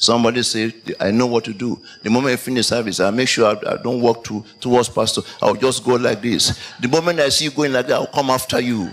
[0.00, 1.80] Somebody say, I know what to do.
[2.02, 5.20] The moment I finish service, I make sure I, I don't walk to, towards pastor.
[5.40, 6.58] I'll just go like this.
[6.80, 8.90] The moment I see you going like that, I'll come after you.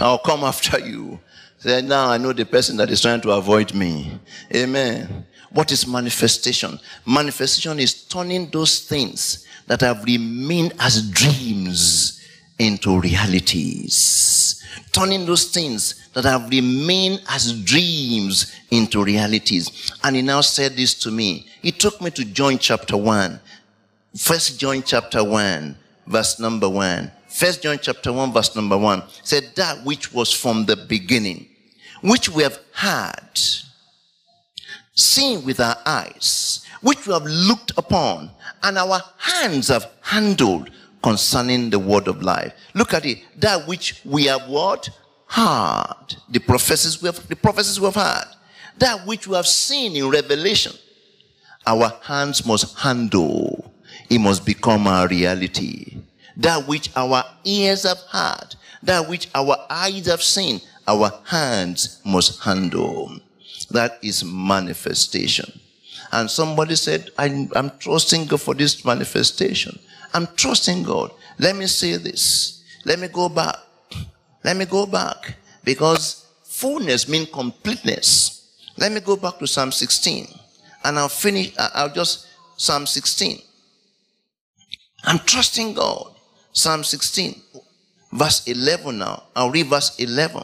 [0.00, 1.20] I'll come after you.
[1.58, 4.18] Say, now I know the person that is trying to avoid me.
[4.54, 5.26] Amen.
[5.50, 6.78] What is manifestation?
[7.04, 12.24] Manifestation is turning those things that have remained as dreams
[12.58, 14.64] into realities.
[14.92, 19.92] Turning those things that have remained as dreams into realities.
[20.04, 21.46] And he now said this to me.
[21.60, 23.40] He took me to John chapter 1.
[24.16, 27.10] First John chapter 1, verse number 1.
[27.28, 31.46] First John chapter 1, verse number 1 said, That which was from the beginning,
[32.00, 33.38] which we have heard,
[34.94, 38.30] seen with our eyes, which we have looked upon,
[38.62, 40.70] and our hands have handled
[41.02, 42.52] concerning the word of life.
[42.74, 43.18] Look at it.
[43.36, 44.88] That which we have what?
[45.26, 46.16] Heard.
[46.30, 48.34] The prophecies we have, the prophecies we have heard.
[48.78, 50.72] That which we have seen in revelation.
[51.66, 53.72] Our hands must handle.
[54.08, 55.98] It must become our reality
[56.38, 62.42] that which our ears have heard, that which our eyes have seen, our hands must
[62.42, 63.20] handle.
[63.70, 65.60] That is manifestation.
[66.10, 69.78] And somebody said, I'm, I'm trusting God for this manifestation.
[70.14, 71.12] I'm trusting God.
[71.38, 72.64] Let me say this.
[72.84, 73.56] Let me go back.
[74.42, 75.36] Let me go back.
[75.64, 78.50] Because fullness means completeness.
[78.78, 80.26] Let me go back to Psalm 16.
[80.84, 82.26] And I'll finish, I'll just,
[82.56, 83.42] Psalm 16.
[85.04, 86.14] I'm trusting God.
[86.52, 87.40] Psalm 16,
[88.12, 89.22] verse 11 now.
[89.36, 90.42] I'll read verse 11.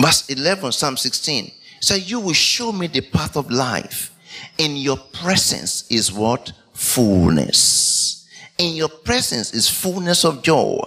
[0.00, 1.50] Verse 11, Psalm 16.
[1.80, 4.14] So you will show me the path of life.
[4.58, 6.52] In your presence is what?
[6.72, 8.28] Fullness.
[8.58, 10.80] In your presence is fullness of joy.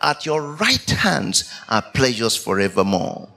[0.00, 3.28] At your right hands are pleasures forevermore.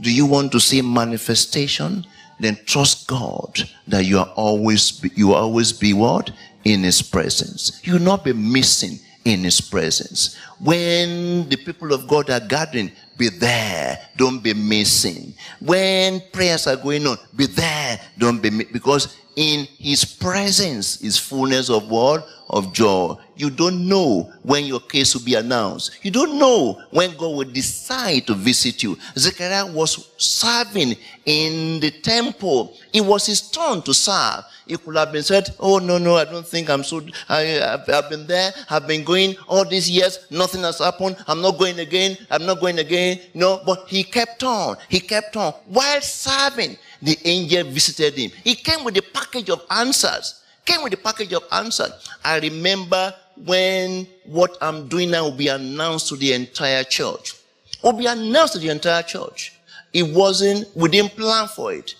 [0.00, 2.06] Do you want to see manifestation?
[2.40, 6.30] then trust God that you are always you will always be what
[6.64, 7.80] in His presence.
[7.84, 10.36] You will not be missing in His presence.
[10.60, 13.98] When the people of God are gathering, be there.
[14.16, 15.34] Don't be missing.
[15.60, 18.00] When prayers are going on, be there.
[18.18, 23.16] Don't be because in His presence is fullness of what of joy.
[23.36, 25.98] You don't know when your case will be announced.
[26.02, 28.96] You don't know when God will decide to visit you.
[29.18, 30.94] Zechariah was serving
[31.26, 32.76] in the temple.
[32.92, 34.44] It was his turn to serve.
[34.68, 38.08] He could have been said, Oh, no, no, I don't think I'm so, I, I've
[38.08, 38.52] been there.
[38.70, 40.20] I've been going all these years.
[40.30, 41.16] Nothing has happened.
[41.26, 42.16] I'm not going again.
[42.30, 43.18] I'm not going again.
[43.34, 44.76] No, but he kept on.
[44.88, 45.54] He kept on.
[45.66, 48.30] While serving, the angel visited him.
[48.44, 51.92] He came with a package of answers came with a package of answers.
[52.24, 57.34] I remember when what I'm doing now will be announced to the entire church.
[57.82, 59.52] Will be announced to the entire church.
[59.92, 61.94] It wasn't, we didn't plan for it.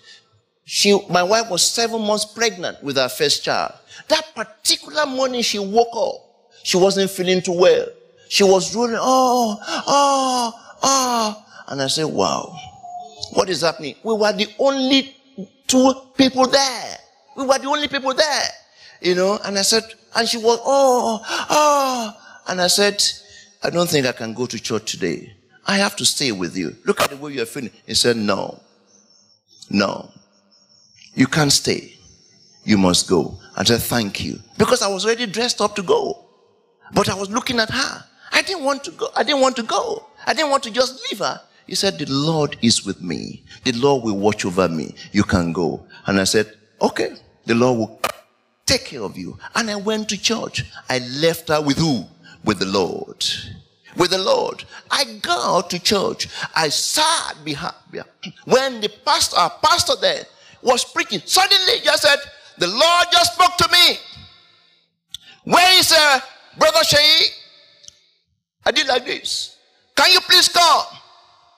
[0.65, 3.73] She, my wife was seven months pregnant with her first child.
[4.09, 6.49] That particular morning she woke up.
[6.63, 7.87] She wasn't feeling too well.
[8.29, 10.53] She was rolling, oh, oh,
[10.83, 11.45] oh.
[11.69, 12.59] And I said, wow,
[13.35, 13.97] what is happening?
[14.03, 15.15] We were the only
[15.67, 16.99] two people there.
[17.37, 18.49] We were the only people there.
[19.01, 19.83] You know, and I said,
[20.17, 21.21] and she was, oh,
[21.51, 22.17] oh.
[22.49, 23.03] And I said,
[23.63, 25.35] I don't think I can go to church today.
[25.67, 26.77] I have to stay with you.
[26.85, 27.71] Look at the way you're feeling.
[27.87, 28.61] He said, no,
[29.71, 30.11] no,
[31.15, 31.95] you can't stay.
[32.65, 33.39] You must go.
[33.57, 34.39] And I said, thank you.
[34.57, 36.25] Because I was already dressed up to go.
[36.93, 38.05] But I was looking at her.
[38.33, 39.09] I didn't want to go.
[39.17, 40.07] I didn't want to go.
[40.27, 41.41] I didn't want to just leave her.
[41.67, 43.45] He said, the Lord is with me.
[43.65, 44.95] The Lord will watch over me.
[45.13, 45.87] You can go.
[46.07, 47.17] And I said, okay.
[47.47, 48.01] The Lord will
[48.67, 49.39] take care of you.
[49.55, 50.65] And I went to church.
[50.89, 52.05] I left her with who?
[52.45, 53.25] With the Lord.
[53.97, 54.65] With the Lord.
[54.91, 56.29] I go to church.
[56.55, 57.75] I sat behind.
[58.45, 60.25] When the pastor, our pastor there
[60.63, 62.19] was preaching, suddenly just said,
[62.59, 63.97] the Lord just spoke to me.
[65.45, 66.21] Where is uh,
[66.59, 67.27] Brother Shay?
[68.65, 69.57] I did like this.
[69.95, 70.87] Can you please come?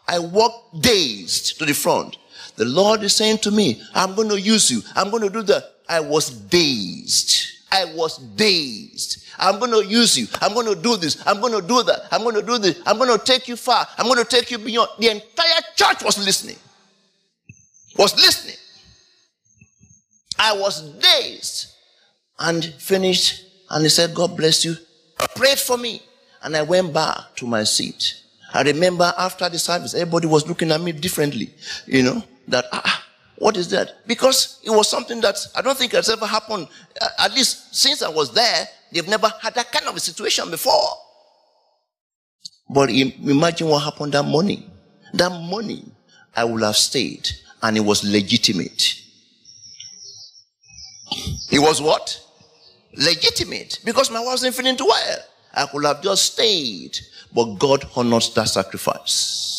[0.08, 2.16] I walked dazed to the front.
[2.56, 4.82] The Lord is saying to me, I'm going to use you.
[4.94, 5.75] I'm going to do that.
[5.88, 7.46] I was dazed.
[7.70, 9.24] I was dazed.
[9.38, 10.26] I'm going to use you.
[10.40, 11.22] I'm going to do this.
[11.26, 12.08] I'm going to do that.
[12.10, 12.80] I'm going to do this.
[12.86, 13.86] I'm going to take you far.
[13.98, 14.90] I'm going to take you beyond.
[14.98, 16.56] The entire church was listening.
[17.98, 18.56] Was listening.
[20.38, 21.72] I was dazed
[22.38, 23.44] and finished.
[23.70, 24.76] And he said, God bless you.
[25.34, 26.02] Prayed for me.
[26.42, 28.22] And I went back to my seat.
[28.54, 31.52] I remember after the service, everybody was looking at me differently.
[31.86, 33.05] You know, that, ah,
[33.38, 34.06] what is that?
[34.06, 36.68] Because it was something that I don't think has ever happened.
[37.00, 40.50] Uh, at least since I was there, they've never had that kind of a situation
[40.50, 40.88] before.
[42.68, 44.70] But imagine what happened that morning.
[45.14, 45.92] That morning,
[46.34, 47.28] I would have stayed
[47.62, 49.02] and it was legitimate.
[51.50, 52.20] It was what?
[52.94, 53.80] Legitimate.
[53.84, 55.18] Because my wife wasn't feeling too well.
[55.54, 56.98] I could have just stayed.
[57.34, 59.55] But God honors that sacrifice.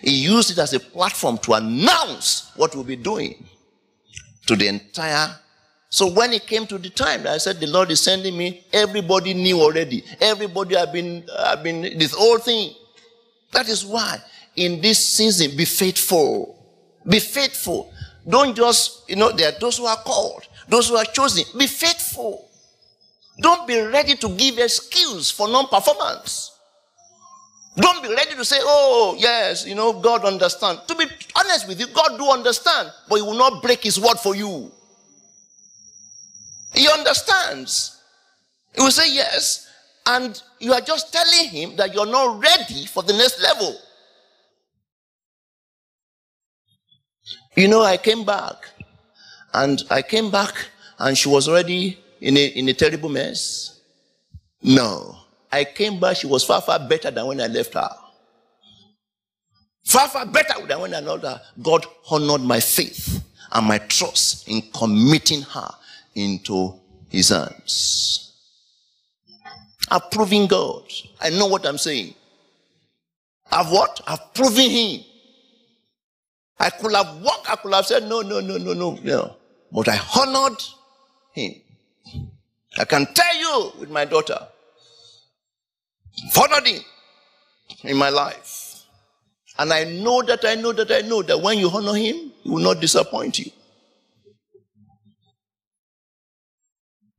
[0.00, 3.44] He used it as a platform to announce what we'll be doing
[4.46, 5.34] to the entire.
[5.90, 9.34] So when it came to the time, I said, the Lord is sending me, everybody
[9.34, 10.04] knew already.
[10.20, 12.74] Everybody have been, have been, this whole thing.
[13.52, 14.18] That is why
[14.56, 16.56] in this season, be faithful.
[17.06, 17.92] Be faithful.
[18.28, 21.44] Don't just, you know, there are those who are called, those who are chosen.
[21.58, 22.50] Be faithful.
[23.40, 26.57] Don't be ready to give excuse for non-performance.
[27.80, 30.82] Don't be ready to say, oh, yes, you know, God understands.
[30.86, 31.04] To be
[31.36, 34.72] honest with you, God do understand, but he will not break his word for you.
[36.74, 38.02] He understands.
[38.74, 39.68] He will say yes,
[40.06, 43.76] and you are just telling him that you're not ready for the next level.
[47.56, 48.56] You know, I came back,
[49.54, 50.54] and I came back,
[50.98, 53.80] and she was already in a, in a terrible mess.
[54.62, 55.16] No.
[55.50, 57.88] I came back, she was far, far better than when I left her.
[59.84, 61.40] Far, far better than when I left her.
[61.62, 65.68] God honored my faith and my trust in committing her
[66.14, 66.74] into
[67.08, 68.34] his hands.
[69.90, 70.84] Approving God.
[71.20, 72.14] I know what I'm saying.
[73.50, 74.00] I've what?
[74.06, 75.00] I've proven him.
[76.58, 79.36] I could have walked, I could have said, no, no, no, no, no, no.
[79.72, 80.60] But I honored
[81.32, 81.54] him.
[82.78, 84.38] I can tell you with my daughter,
[86.32, 86.82] followed him
[87.84, 88.84] in my life.
[89.58, 92.50] And I know that I know that I know that when you honor him, he
[92.50, 93.50] will not disappoint you.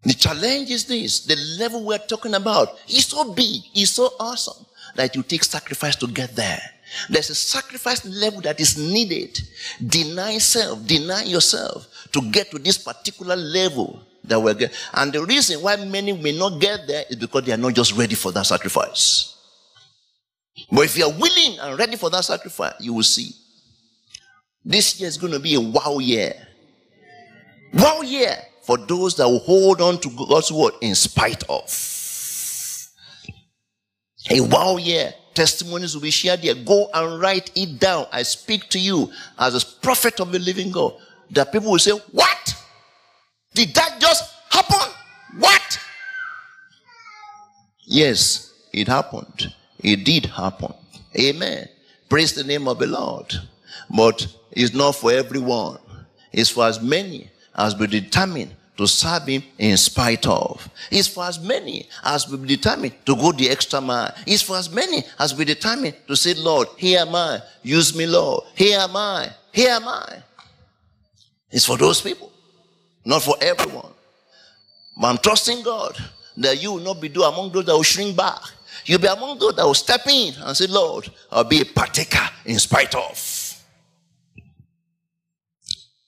[0.04, 4.66] The challenge is this the level we're talking about is so big, is so awesome
[4.96, 6.62] that you take sacrifice to get there.
[7.10, 9.38] There's a sacrifice level that is needed.
[9.86, 14.76] Deny self, deny yourself to get to this particular level that we're getting.
[14.94, 17.94] And the reason why many may not get there is because they are not just
[17.94, 19.36] ready for that sacrifice.
[20.72, 23.32] But if you are willing and ready for that sacrifice, you will see.
[24.64, 26.34] This year is going to be a wow year.
[27.74, 31.70] Wow year for those that will hold on to God's word in spite of.
[34.30, 35.14] A wow year.
[35.34, 36.56] Testimonies will be shared there.
[36.56, 38.08] Go and write it down.
[38.12, 40.96] I speak to you as a prophet of the living God.
[41.32, 42.56] That people will say, What?
[43.60, 44.90] Did that just happen?
[45.38, 45.80] What?
[47.84, 49.54] Yes, it happened.
[49.80, 50.74] It did happen.
[51.20, 51.68] Amen.
[52.08, 53.34] Praise the name of the Lord.
[53.94, 55.78] But it's not for everyone.
[56.32, 60.70] It's for as many as be determine to serve him in spite of.
[60.90, 64.14] It's for as many as be determine to go the extra mile.
[64.26, 67.42] It's for as many as be determine to say, Lord, here am I.
[67.64, 68.46] Use me, Lord.
[68.56, 69.32] Here am I.
[69.52, 70.24] Here am I.
[71.52, 72.32] It's for those people.
[73.10, 73.92] Not for everyone.
[74.96, 75.98] But I'm trusting God
[76.38, 78.40] that you will not be do among those that will shrink back.
[78.86, 82.30] You'll be among those that will step in and say, Lord, I'll be a partaker
[82.46, 83.64] in spite of.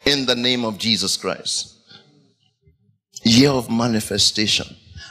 [0.06, 1.74] In the name of Jesus Christ.
[3.24, 4.68] Year of manifestation.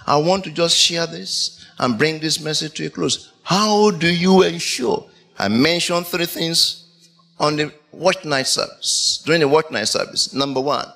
[0.06, 3.32] I want to just share this and bring this message to a close.
[3.42, 5.10] How do you ensure?
[5.36, 6.86] I mentioned three things
[7.40, 10.32] on the watch night service, during the watch night service.
[10.32, 10.86] Number one,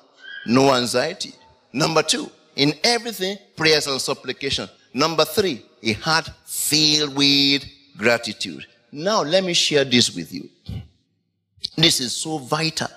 [0.45, 1.33] no anxiety.
[1.73, 4.69] Number two, in everything, prayers and supplication.
[4.93, 7.65] Number three, a heart filled with
[7.97, 8.65] gratitude.
[8.91, 10.49] Now, let me share this with you.
[11.75, 12.87] This is so vital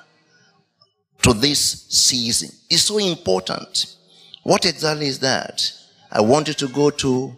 [1.22, 2.50] to this season.
[2.70, 3.96] It's so important.
[4.44, 5.72] What exactly is that?
[6.10, 7.36] I want you to go to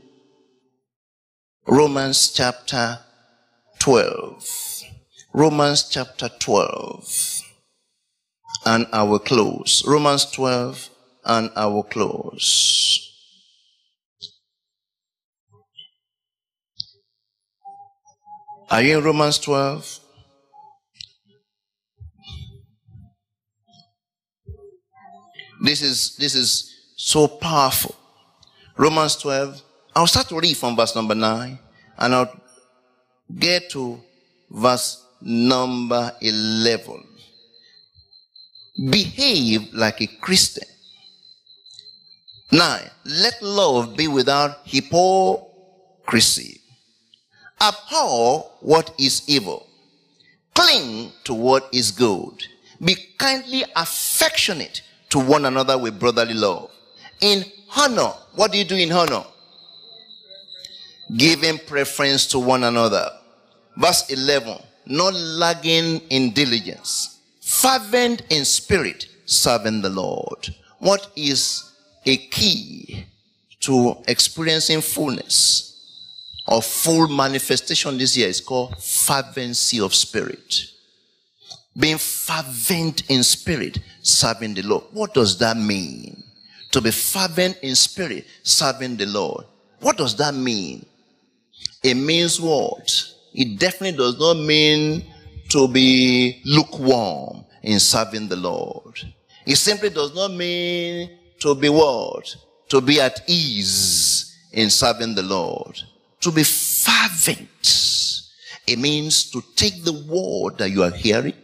[1.66, 2.98] Romans chapter
[3.78, 4.82] 12.
[5.32, 7.39] Romans chapter 12
[8.66, 9.84] and I will close.
[9.86, 10.90] Romans 12
[11.24, 13.06] and I will close.
[18.70, 20.00] Are you in Romans 12?
[25.62, 27.94] This is, this is so powerful.
[28.76, 29.60] Romans 12.
[29.94, 31.58] I'll start to read from verse number 9
[31.98, 32.40] and I'll
[33.38, 34.00] get to
[34.50, 37.09] verse number 11.
[38.88, 40.64] Behave like a Christian.
[42.50, 42.90] 9.
[43.04, 46.60] Let love be without hypocrisy.
[47.60, 49.66] Abhor what is evil.
[50.54, 52.42] Cling to what is good.
[52.82, 56.70] Be kindly affectionate to one another with brotherly love.
[57.20, 57.44] In
[57.76, 59.24] honor, what do you do in honor?
[61.16, 63.10] Giving preference to one another.
[63.76, 64.56] Verse 11.
[64.86, 67.19] Not lagging in diligence.
[67.50, 70.54] Fervent in spirit, serving the Lord.
[70.78, 71.72] What is
[72.06, 73.04] a key
[73.58, 75.66] to experiencing fullness
[76.46, 80.66] or full manifestation this year is called fervency of spirit.
[81.76, 84.84] Being fervent in spirit, serving the Lord.
[84.92, 86.22] What does that mean?
[86.70, 89.44] To be fervent in spirit, serving the Lord.
[89.80, 90.86] What does that mean?
[91.82, 92.88] It means what?
[93.34, 95.04] It definitely does not mean
[95.50, 99.00] to be lukewarm in serving the Lord.
[99.46, 102.36] It simply does not mean to be what?
[102.68, 105.78] To be at ease in serving the Lord.
[106.20, 107.48] To be fervent.
[108.66, 111.34] It means to take the word that you are hearing.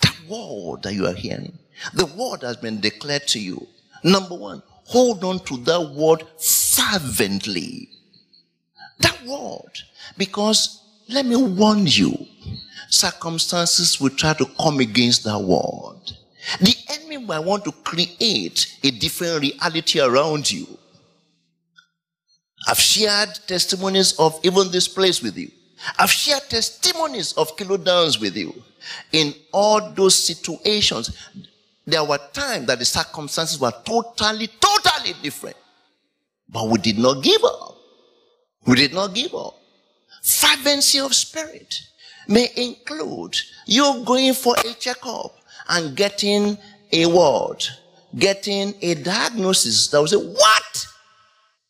[0.00, 1.56] That word that you are hearing.
[1.94, 3.66] The word has been declared to you.
[4.02, 7.90] Number one, hold on to that word fervently.
[9.00, 9.70] That word.
[10.16, 12.26] Because let me warn you,
[12.90, 16.12] circumstances will try to come against that word.
[16.60, 20.66] The enemy might want to create a different reality around you.
[22.66, 25.50] I've shared testimonies of even this place with you.
[25.98, 28.52] I've shared testimonies of Keilor Downs with you.
[29.12, 31.16] In all those situations,
[31.86, 35.56] there were times that the circumstances were totally, totally different.
[36.48, 37.76] But we did not give up.
[38.66, 39.57] We did not give up.
[40.22, 41.80] Fervency of spirit
[42.26, 45.36] may include you going for a checkup
[45.68, 46.58] and getting
[46.92, 47.64] a word,
[48.16, 50.86] getting a diagnosis that will say, what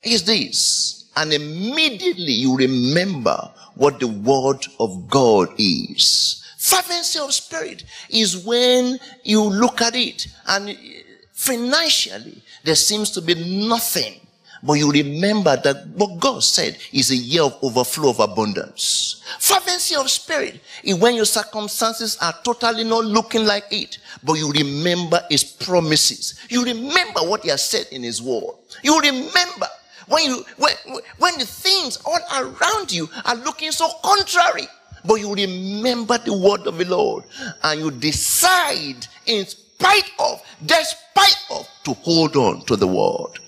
[0.02, 1.10] is this?
[1.16, 6.44] And immediately you remember what the word of God is.
[6.58, 10.76] Fervency of spirit is when you look at it and
[11.32, 13.34] financially there seems to be
[13.66, 14.20] nothing
[14.62, 19.22] but you remember that what God said is a year of overflow of abundance.
[19.38, 24.50] Fervency of spirit is when your circumstances are totally not looking like it, but you
[24.50, 26.34] remember his promises.
[26.48, 28.54] You remember what he has said in his word.
[28.82, 29.66] You remember
[30.08, 30.74] when you when,
[31.18, 34.66] when the things all around you are looking so contrary,
[35.04, 37.24] but you remember the word of the Lord
[37.62, 43.38] and you decide in spite of, despite of, to hold on to the word.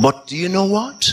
[0.00, 1.12] But do you know what?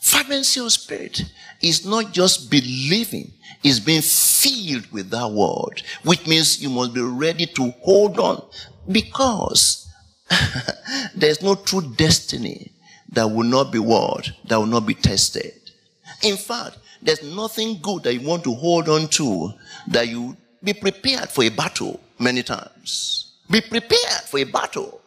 [0.00, 1.24] Fervency of spirit
[1.62, 7.00] is not just believing, it's being filled with that word, which means you must be
[7.00, 8.44] ready to hold on
[8.90, 9.88] because
[11.14, 12.72] there's no true destiny
[13.12, 14.30] that will not be what?
[14.44, 15.54] That will not be tested.
[16.22, 19.52] In fact, there's nothing good that you want to hold on to
[19.88, 23.32] that you be prepared for a battle many times.
[23.50, 24.99] Be prepared for a battle.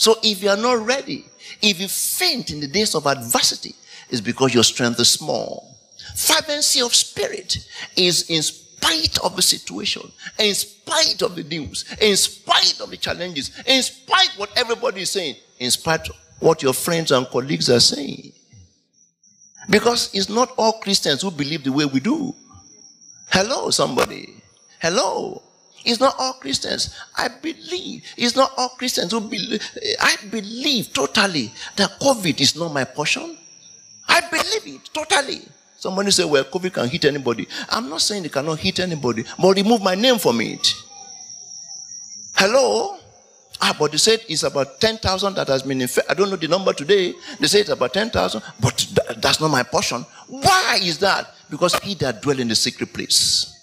[0.00, 1.26] So if you are not ready,
[1.60, 3.74] if you faint in the days of adversity,
[4.08, 5.76] it's because your strength is small.
[6.16, 7.58] Fervency of spirit
[7.96, 12.96] is in spite of the situation, in spite of the news, in spite of the
[12.96, 17.78] challenges, in spite what everybody is saying, in spite what your friends and colleagues are
[17.78, 18.32] saying.
[19.68, 22.34] Because it's not all Christians who believe the way we do.
[23.28, 24.42] Hello, somebody.
[24.80, 25.42] Hello.
[25.84, 26.94] It's not all Christians.
[27.16, 29.62] I believe it's not all Christians who believe.
[30.00, 33.36] I believe totally that COVID is not my portion.
[34.08, 35.42] I believe it totally.
[35.78, 37.48] Somebody say, well, COVID can hit anybody.
[37.70, 40.74] I'm not saying it cannot hit anybody, but remove my name from it.
[42.34, 42.98] Hello?
[43.62, 46.10] Ah, but they said it's about 10,000 that has been infected.
[46.10, 47.14] I don't know the number today.
[47.38, 50.04] They say it's about 10,000, but th- that's not my portion.
[50.28, 51.34] Why is that?
[51.50, 53.56] Because he that dwell in the secret place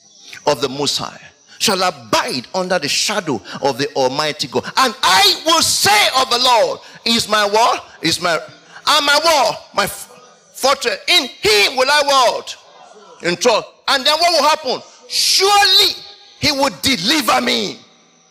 [0.46, 1.20] of the Most High
[1.60, 4.66] shall abide under the shadow of the Almighty God.
[4.78, 9.58] And I will say of the Lord, is my word, is my, and my word,
[9.74, 10.98] my fortress.
[11.08, 13.30] In him will I word.
[13.30, 13.68] In trust.
[13.88, 14.82] And then what will happen?
[15.08, 15.94] Surely
[16.40, 17.80] he will deliver me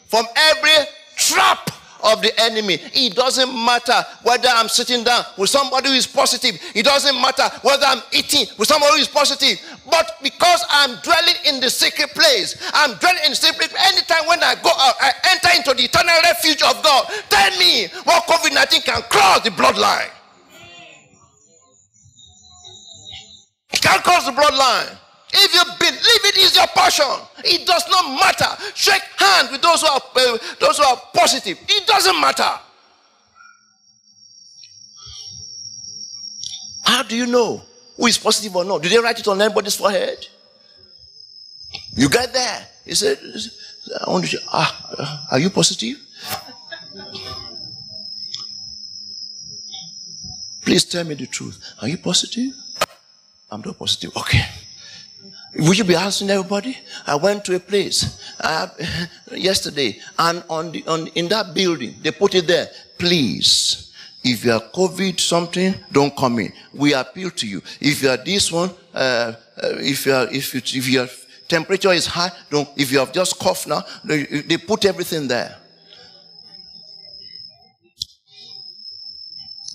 [0.07, 1.71] from every trap
[2.03, 2.79] of the enemy.
[2.95, 6.61] It doesn't matter whether I'm sitting down with somebody who is positive.
[6.75, 9.59] It doesn't matter whether I'm eating with somebody who is positive.
[9.91, 13.93] But because I'm dwelling in the secret place, I'm dwelling in the secret place.
[13.93, 17.07] Anytime when I go out, I enter into the eternal refuge of God.
[17.29, 20.11] Tell me what COVID 19 can cross the bloodline.
[23.73, 24.97] It can't cross the bloodline.
[25.33, 27.05] If you believe it is your passion,
[27.45, 28.63] it does not matter.
[28.75, 31.59] Shake hands with those who are uh, those who are positive.
[31.69, 32.49] It doesn't matter.
[36.85, 37.63] How do you know
[37.97, 38.83] who is positive or not?
[38.83, 40.27] Do they write it on anybody's forehead?
[41.95, 42.67] You get there.
[42.85, 43.19] He said,
[44.07, 45.97] I want to, ah, are you positive?
[50.63, 51.75] Please tell me the truth.
[51.81, 52.53] Are you positive?
[53.51, 54.17] I'm not positive.
[54.17, 54.45] Okay.
[55.55, 56.77] Will you be asking everybody?
[57.07, 58.69] I went to a place uh,
[59.33, 62.69] yesterday, and on the on in that building they put it there.
[62.99, 63.93] Please,
[64.25, 66.53] if you are COVID something, don't come in.
[66.75, 67.63] We appeal to you.
[67.81, 69.33] If you are this one, uh, uh,
[69.79, 71.09] if you are if you, if your
[71.49, 72.69] temperature is high, don't.
[72.77, 75.57] If you have just cough now, they, they put everything there.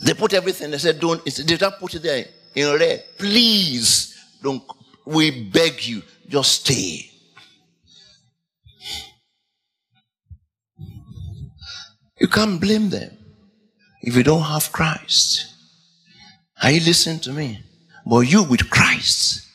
[0.04, 0.72] They put everything.
[0.72, 1.24] They said, don't.
[1.24, 3.04] They don't put it there in red.
[3.18, 4.64] Please don't
[5.06, 7.10] we beg you, just stay.
[12.20, 13.18] You can't blame them
[14.02, 15.48] if you don't have Christ.
[16.62, 17.64] Are you listening to me?
[18.06, 19.48] But you with Christ,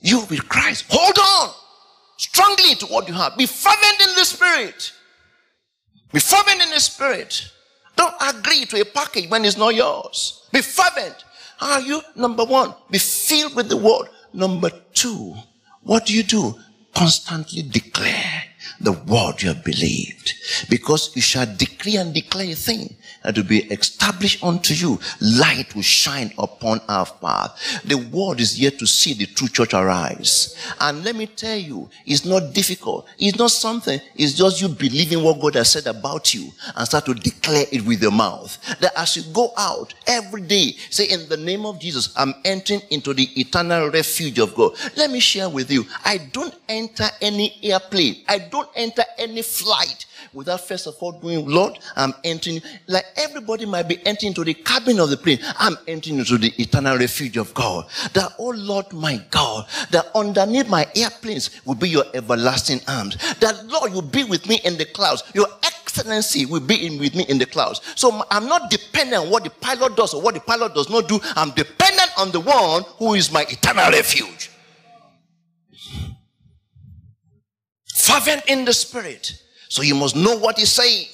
[0.00, 1.54] you with Christ, hold on
[2.16, 3.36] strongly to what you have.
[3.36, 4.92] Be fervent in the spirit.
[6.12, 7.50] Be fervent in the spirit.
[7.96, 10.48] Don't agree to a package when it's not yours.
[10.52, 11.24] Be fervent.
[11.60, 12.00] Are you?
[12.14, 14.08] Number one, be filled with the word.
[14.32, 15.34] Number two,
[15.82, 16.54] what do you do?
[16.94, 18.37] Constantly declare
[18.80, 20.34] the word you have believed.
[20.68, 24.98] Because you shall decree and declare a thing and to be established unto you.
[25.20, 27.82] Light will shine upon our path.
[27.84, 30.56] The world is yet to see the true church arise.
[30.80, 33.06] And let me tell you, it's not difficult.
[33.18, 34.00] It's not something.
[34.14, 37.84] It's just you believing what God has said about you and start to declare it
[37.84, 38.56] with your mouth.
[38.80, 42.82] That as you go out every day, say in the name of Jesus, I'm entering
[42.90, 44.72] into the eternal refuge of God.
[44.96, 45.84] Let me share with you.
[46.04, 48.24] I don't enter any airplane.
[48.28, 53.66] I don't enter any flight without first of all doing, Lord, I'm entering, like everybody
[53.66, 55.38] might be entering into the cabin of the plane.
[55.58, 57.86] I'm entering into the eternal refuge of God.
[58.14, 63.16] That, oh Lord, my God, that underneath my airplanes will be your everlasting arms.
[63.40, 65.22] That, Lord, you'll be with me in the clouds.
[65.34, 67.80] Your excellency will be in, with me in the clouds.
[67.96, 71.08] So I'm not dependent on what the pilot does or what the pilot does not
[71.08, 71.18] do.
[71.36, 74.50] I'm dependent on the one who is my eternal refuge.
[78.08, 79.38] Fervent in the spirit
[79.68, 81.06] so you must know what he's saying.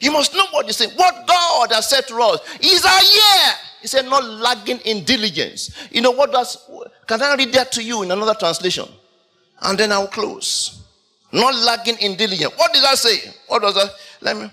[0.00, 0.90] You must know what he's saying.
[0.96, 3.54] What God has said to us is a year.
[3.80, 5.88] He said, not lagging in diligence.
[5.90, 6.68] You know what does,
[7.06, 8.86] can I read that to you in another translation?
[9.62, 10.82] And then I'll close.
[11.32, 12.52] Not lagging in diligence.
[12.56, 13.32] What did I say?
[13.48, 13.90] What does that?
[14.20, 14.50] Let me,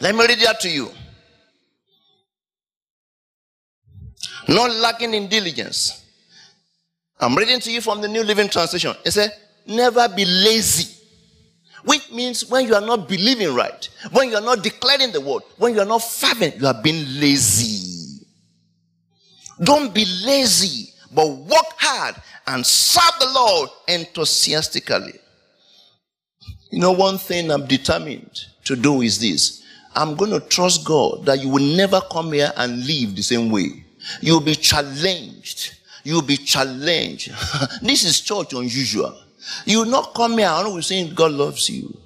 [0.00, 0.90] let me read that to you.
[4.48, 6.04] Not lagging in diligence.
[7.20, 8.94] I'm reading to you from the New Living Translation.
[9.04, 9.30] It said,
[9.66, 11.00] never be lazy
[11.84, 15.42] which means when you are not believing right, when you are not declaring the word,
[15.56, 18.26] when you are not fervent, you are being lazy.
[19.62, 25.18] Don't be lazy, but work hard and serve the Lord enthusiastically.
[26.70, 29.62] You know, one thing I'm determined to do is this.
[29.94, 33.50] I'm going to trust God that you will never come here and live the same
[33.50, 33.84] way.
[34.20, 35.74] You'll be challenged.
[36.04, 37.32] You'll be challenged.
[37.82, 39.20] this is church unusual.
[39.64, 41.96] You will not come here and we saying God loves you.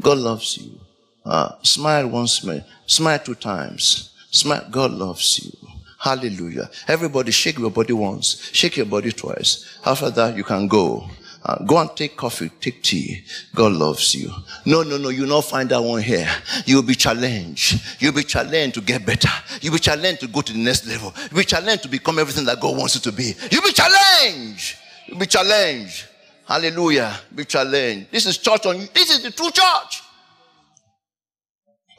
[0.00, 0.80] God loves you.
[1.24, 2.64] Uh, smile once, more.
[2.86, 4.10] smile two times.
[4.30, 4.66] Smile.
[4.70, 5.68] God loves you.
[5.98, 6.68] Hallelujah.
[6.86, 8.50] Everybody shake your body once.
[8.52, 9.78] Shake your body twice.
[9.86, 11.08] After that, you can go.
[11.46, 13.22] Uh, go and take coffee, take tea.
[13.54, 14.30] God loves you.
[14.64, 16.28] No, no, no, you'll not find that one here.
[16.64, 17.82] You'll be challenged.
[18.00, 19.28] You'll be challenged to get better.
[19.60, 21.12] You'll be challenged to go to the next level.
[21.30, 23.34] You'll be challenged to become everything that God wants you to be.
[23.50, 24.76] You'll be challenged.
[25.06, 26.06] You'll be challenged.
[26.46, 27.18] Hallelujah.
[27.34, 28.10] Be challenged.
[28.10, 28.76] This is church on.
[28.94, 30.02] This is the true church.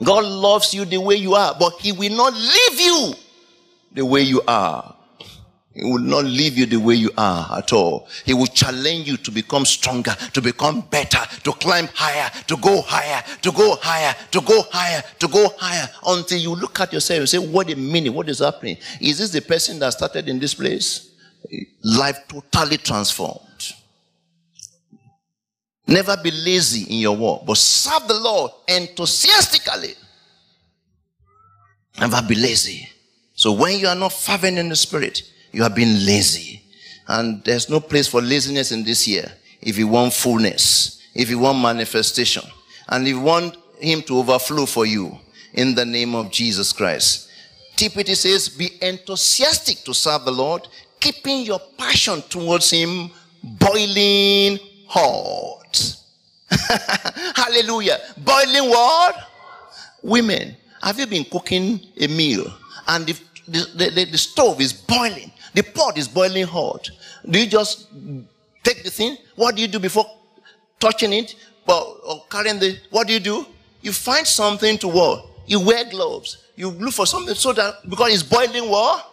[0.04, 3.14] God loves you the way you are, but He will not leave you
[3.93, 4.96] the way you are.
[5.74, 8.08] He will not leave you the way you are at all.
[8.24, 12.82] He will challenge you to become stronger, to become better, to climb higher, to go
[12.82, 17.20] higher, to go higher, to go higher, to go higher until you look at yourself
[17.20, 18.78] and say, What a minute, what is happening?
[19.02, 21.12] Is this the person that started in this place?
[21.84, 23.45] Life totally transformed.
[25.88, 29.93] Never be lazy in your work, but serve the Lord enthusiastically.
[31.99, 32.89] Never be lazy.
[33.36, 35.21] So when you are not fervent in the spirit,
[35.51, 36.61] you are being lazy.
[37.07, 39.31] And there's no place for laziness in this year
[39.61, 42.43] if you want fullness, if you want manifestation,
[42.89, 45.17] and if you want Him to overflow for you
[45.53, 47.29] in the name of Jesus Christ.
[47.75, 50.67] TPT says, be enthusiastic to serve the Lord,
[50.99, 53.11] keeping your passion towards Him
[53.43, 55.64] boiling hot.
[57.36, 57.99] Hallelujah.
[58.17, 59.15] Boiling what?
[60.01, 62.45] Women, have you been cooking a meal
[62.88, 63.13] and the,
[63.47, 65.32] the, the, the stove is boiling?
[65.53, 66.89] The pot is boiling hot.
[67.30, 67.88] Do you just
[68.63, 69.17] take the thing?
[69.36, 70.05] What do you do before
[70.80, 71.36] touching it?
[71.65, 73.45] Well, or carrying the, what do you do?
[73.82, 75.17] You find something to wear.
[75.47, 76.38] You wear gloves.
[76.55, 79.11] You look for something so that, because it's boiling what?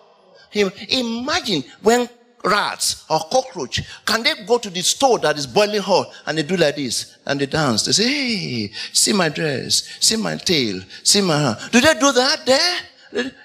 [0.54, 2.08] Imagine when
[2.44, 6.42] rats or cockroach, can they go to the stove that is boiling hot and they
[6.42, 7.84] do like this and they dance?
[7.84, 11.58] They say, hey, see my dress, see my tail, see my hair.
[11.70, 12.78] Do they do that there?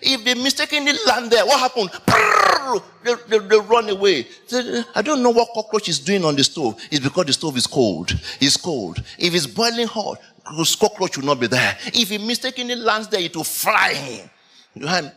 [0.02, 1.90] If they mistakenly land there, what happened?
[3.04, 4.28] They, they, they, run away.
[4.96, 6.80] I don't know what cockroach is doing on the stove.
[6.90, 8.12] It's because the stove is cold.
[8.40, 9.04] It's cold.
[9.18, 10.22] If it's boiling hot,
[10.80, 11.78] cockroach will not be there.
[11.88, 14.30] If he mistakenly lands there, it will fly him.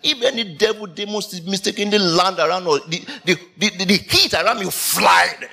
[0.03, 4.71] If any devil demons mistakenly land around or the, the, the, the heat around you
[4.71, 5.51] fly there.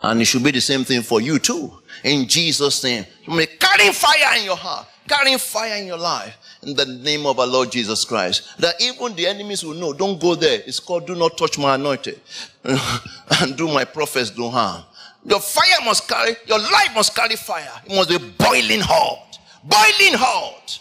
[0.00, 1.72] And it should be the same thing for you too.
[2.04, 3.04] In Jesus' name.
[3.24, 6.36] You may carry fire in your heart, carrying fire in your life.
[6.62, 8.58] In the name of our Lord Jesus Christ.
[8.60, 10.62] That even the enemies will know, don't go there.
[10.66, 12.20] It's called do not touch my anointed.
[12.64, 14.84] and do my prophets no harm.
[15.24, 17.70] Your fire must carry, your life must carry fire.
[17.84, 19.38] It must be boiling hot.
[19.64, 20.80] Boiling hot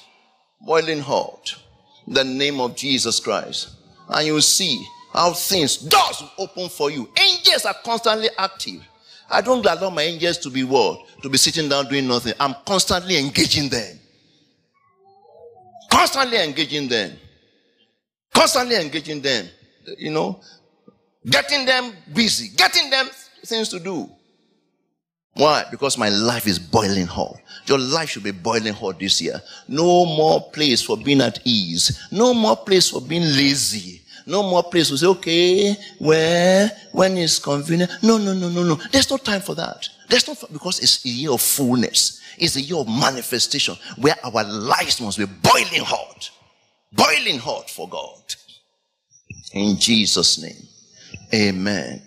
[0.61, 1.55] boiling hot.
[2.07, 3.69] The name of Jesus Christ.
[4.09, 7.09] And you see how things, doors open for you.
[7.19, 8.81] Angels are constantly active.
[9.29, 11.01] I don't allow my angels to be what?
[11.21, 12.33] To be sitting down doing nothing.
[12.39, 13.99] I'm constantly engaging them.
[15.91, 17.11] Constantly engaging them.
[18.33, 19.47] Constantly engaging them.
[19.97, 20.39] You know,
[21.29, 23.07] getting them busy, getting them
[23.45, 24.09] things to do.
[25.37, 25.65] Why?
[25.69, 27.37] Because my life is boiling hot.
[27.67, 29.41] Your life should be boiling hot this year.
[29.67, 32.07] No more place for being at ease.
[32.11, 34.01] No more place for being lazy.
[34.25, 37.91] No more place to say, okay, where, when is convenient.
[38.01, 38.75] No, no, no, no, no.
[38.91, 39.87] There's no time for that.
[40.09, 42.21] There's no, because it's a year of fullness.
[42.37, 46.29] It's a year of manifestation where our lives must be boiling hot.
[46.91, 48.21] Boiling hot for God.
[49.53, 50.67] In Jesus' name.
[51.33, 52.01] Amen.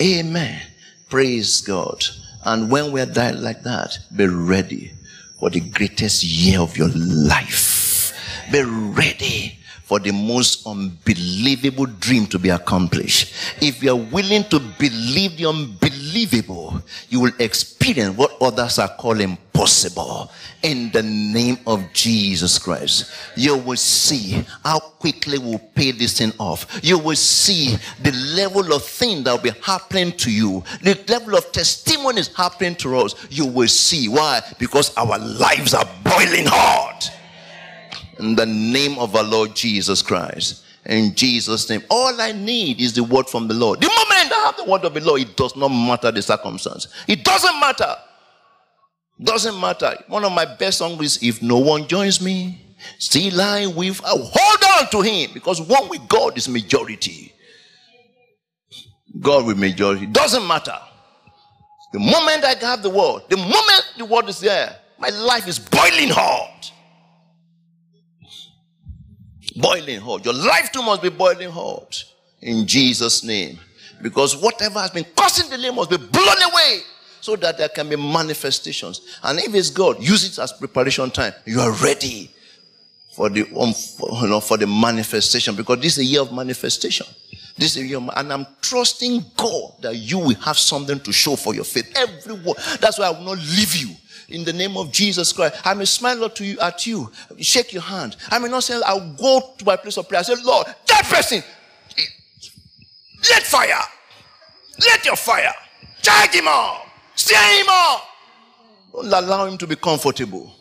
[0.00, 0.60] Amen.
[1.08, 2.02] Praise God.
[2.44, 4.92] And when we're dying like that, be ready
[5.38, 8.12] for the greatest year of your life.
[8.50, 9.57] Be ready
[9.88, 13.32] for the most unbelievable dream to be accomplished.
[13.62, 19.38] If you are willing to believe the unbelievable, you will experience what others are calling
[19.54, 20.30] possible
[20.62, 23.10] in the name of Jesus Christ.
[23.34, 26.80] You will see how quickly we'll pay this thing off.
[26.82, 31.34] You will see the level of thing that will be happening to you, the level
[31.34, 33.14] of testimonies happening to us.
[33.30, 34.42] You will see why?
[34.58, 37.10] Because our lives are boiling hot.
[38.18, 40.64] In the name of our Lord Jesus Christ.
[40.86, 41.82] In Jesus' name.
[41.90, 43.80] All I need is the word from the Lord.
[43.80, 46.88] The moment I have the word of the Lord, it does not matter the circumstance.
[47.06, 47.94] It doesn't matter.
[49.20, 49.96] Doesn't matter.
[50.06, 52.64] One of my best songs is If No One Joins Me,
[52.98, 57.32] Still I with I hold on to him because one with God is majority.
[59.20, 60.06] God with majority.
[60.06, 60.78] Doesn't matter.
[61.92, 65.58] The moment I have the word, the moment the word is there, my life is
[65.58, 66.72] boiling hot.
[69.60, 70.24] Boiling hot.
[70.24, 72.04] Your life too must be boiling hot.
[72.40, 73.58] In Jesus' name.
[74.02, 76.80] Because whatever has been causing delay must be blown away
[77.20, 79.18] so that there can be manifestations.
[79.22, 81.32] And if it's God, use it as preparation time.
[81.44, 82.30] You are ready
[83.12, 86.32] for the um, for, you know, for the manifestation because this is a year of
[86.32, 87.06] manifestation.
[87.56, 91.56] This is of, and I'm trusting God that you will have something to show for
[91.56, 91.92] your faith.
[91.96, 92.54] Everyone.
[92.80, 93.88] That's why I will not leave you.
[94.28, 97.72] In the name of Jesus Christ, I may smile Lord, to you at you, shake
[97.72, 98.16] your hand.
[98.30, 100.20] I may not say, I'll go to my place of prayer.
[100.20, 101.42] I say, Lord, that person,
[103.30, 103.80] let fire,
[104.86, 105.54] let your fire
[106.02, 106.86] charge him up.
[107.14, 108.02] Steer him up.
[108.92, 110.52] Don't allow him to be comfortable.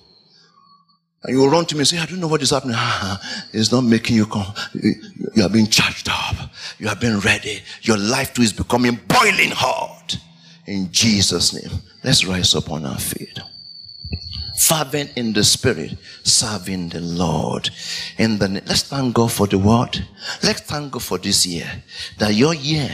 [1.24, 2.76] And you will run to me and say, I don't know what is happening.
[2.76, 3.18] Uh-huh.
[3.52, 4.54] it's not making you come.
[4.74, 6.36] You are being charged up.
[6.80, 7.62] You are being ready.
[7.82, 10.18] Your life too is becoming boiling hot.
[10.66, 11.82] In Jesus' name.
[12.04, 13.40] Let's rise up on our feet.
[14.58, 17.70] Fervent in the spirit, serving the Lord.
[18.18, 20.06] In the let's thank God for the word.
[20.44, 21.84] Let's thank God for this year.
[22.18, 22.90] That your year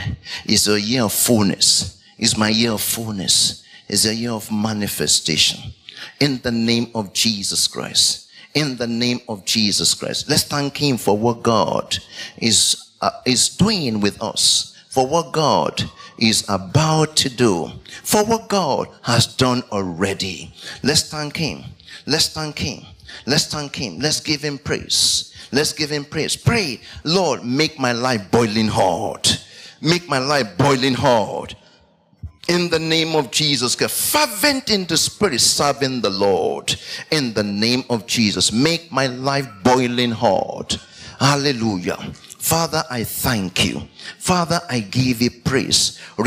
[0.45, 5.73] is a year of fullness is my year of fullness, is a year of manifestation.
[6.19, 8.29] In the name of Jesus Christ.
[8.53, 10.29] In the name of Jesus Christ.
[10.29, 11.97] Let's thank Him for what God
[12.37, 15.89] is uh, is doing with us, for what God
[16.19, 17.71] is about to do,
[18.03, 20.53] for what God has done already.
[20.83, 21.63] Let's thank Him.
[22.05, 22.85] Let's thank Him.
[23.25, 23.97] Let's thank Him.
[23.97, 25.33] Let's give Him praise.
[25.51, 26.35] Let's give Him praise.
[26.35, 29.43] Pray, Lord, make my life boiling hot.
[29.81, 31.55] Make my life boiling hot.
[32.47, 36.75] In the name of Jesus, fervent in the spirit, serving the Lord.
[37.09, 40.77] In the name of Jesus, make my life boiling hot.
[41.19, 41.97] Hallelujah.
[42.43, 43.81] Father, I thank you.
[44.19, 45.97] Father, I give you praise.
[46.17, 46.25] I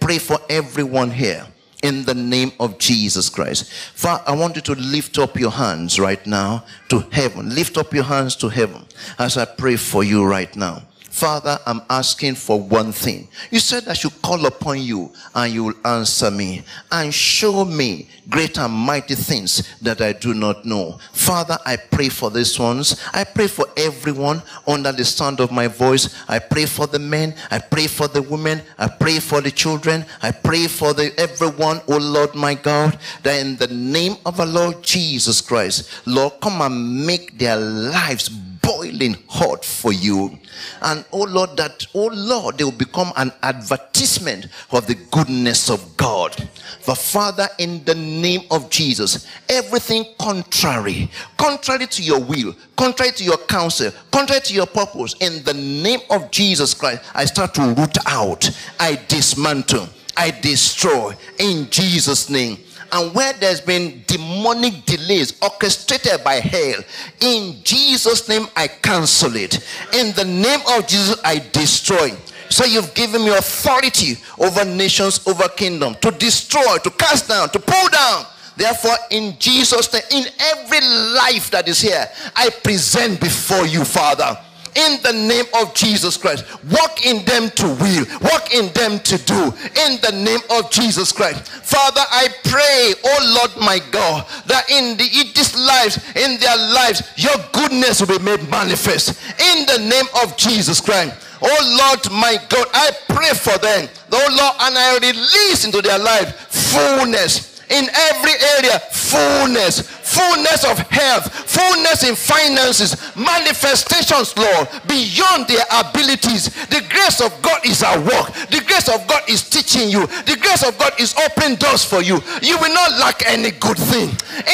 [0.00, 1.46] pray for everyone here
[1.84, 3.72] in the name of Jesus Christ.
[3.94, 7.54] Father, I want you to lift up your hands right now to heaven.
[7.54, 8.84] Lift up your hands to heaven
[9.16, 10.82] as I pray for you right now.
[11.14, 13.28] Father, I'm asking for one thing.
[13.52, 18.08] You said I should call upon you and you will answer me and show me
[18.28, 20.98] great and mighty things that I do not know.
[21.12, 23.00] Father, I pray for these ones.
[23.12, 26.12] I pray for everyone under the sound of my voice.
[26.28, 27.36] I pray for the men.
[27.48, 28.60] I pray for the women.
[28.76, 30.04] I pray for the children.
[30.20, 34.46] I pray for the everyone, oh Lord my God, that in the name of our
[34.46, 38.28] Lord Jesus Christ, Lord, come and make their lives
[38.64, 40.38] boiling hot for you.
[40.82, 45.96] And oh Lord, that oh Lord, they will become an advertisement of the goodness of
[45.96, 46.34] God.
[46.80, 53.24] For Father, in the name of Jesus, everything contrary, contrary to your will, contrary to
[53.24, 57.74] your counsel, contrary to your purpose, in the name of Jesus Christ, I start to
[57.76, 58.50] root out,
[58.80, 62.58] I dismantle, I destroy in Jesus' name
[62.92, 66.80] and where there's been demonic delays orchestrated by hell,
[67.20, 69.54] in Jesus' name I cancel it.
[69.94, 72.12] In the name of Jesus, I destroy.
[72.48, 77.58] So you've given me authority over nations, over kingdom, to destroy, to cast down, to
[77.58, 78.26] pull down.
[78.56, 82.06] Therefore, in Jesus' name, in every life that is here,
[82.36, 84.38] I present before you, Father
[84.76, 86.44] in the name of Jesus Christ.
[86.70, 89.52] Walk in them to will, walk in them to do
[89.86, 91.48] in the name of Jesus Christ.
[91.48, 95.04] Father, I pray, oh Lord my God, that in the
[95.34, 100.36] these lives, in their lives, your goodness will be made manifest in the name of
[100.36, 101.14] Jesus Christ.
[101.42, 103.88] Oh Lord my God, I pray for them.
[104.12, 110.78] Oh Lord, and I release into their life fullness in every area fullness fullness of
[110.90, 116.50] health fullness in finances manifestations lord beyond their abilities.
[116.66, 118.32] The grace of god is at work.
[118.50, 120.06] The grace of god is teaching you.
[120.06, 122.20] The grace of god is opening doors for you.
[122.42, 124.08] You will not lack any good thing.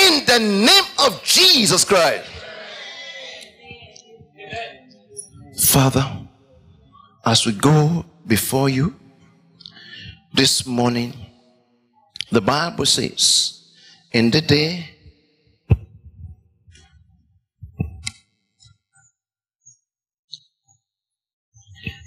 [0.07, 2.29] In the name of jesus christ.
[5.59, 6.07] Father
[7.25, 8.95] as we go before you
[10.33, 11.13] this morning
[12.33, 13.65] the Bible says,
[14.13, 14.90] in the day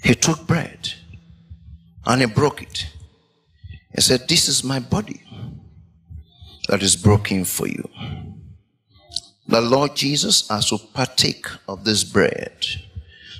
[0.04, 0.92] he took bread
[2.04, 2.86] and he broke it.
[3.94, 5.22] He said, This is my body
[6.68, 7.88] that is broken for you.
[9.48, 12.66] The Lord Jesus, as we partake of this bread,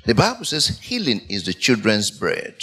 [0.05, 2.55] the Bible says healing is the children's bread.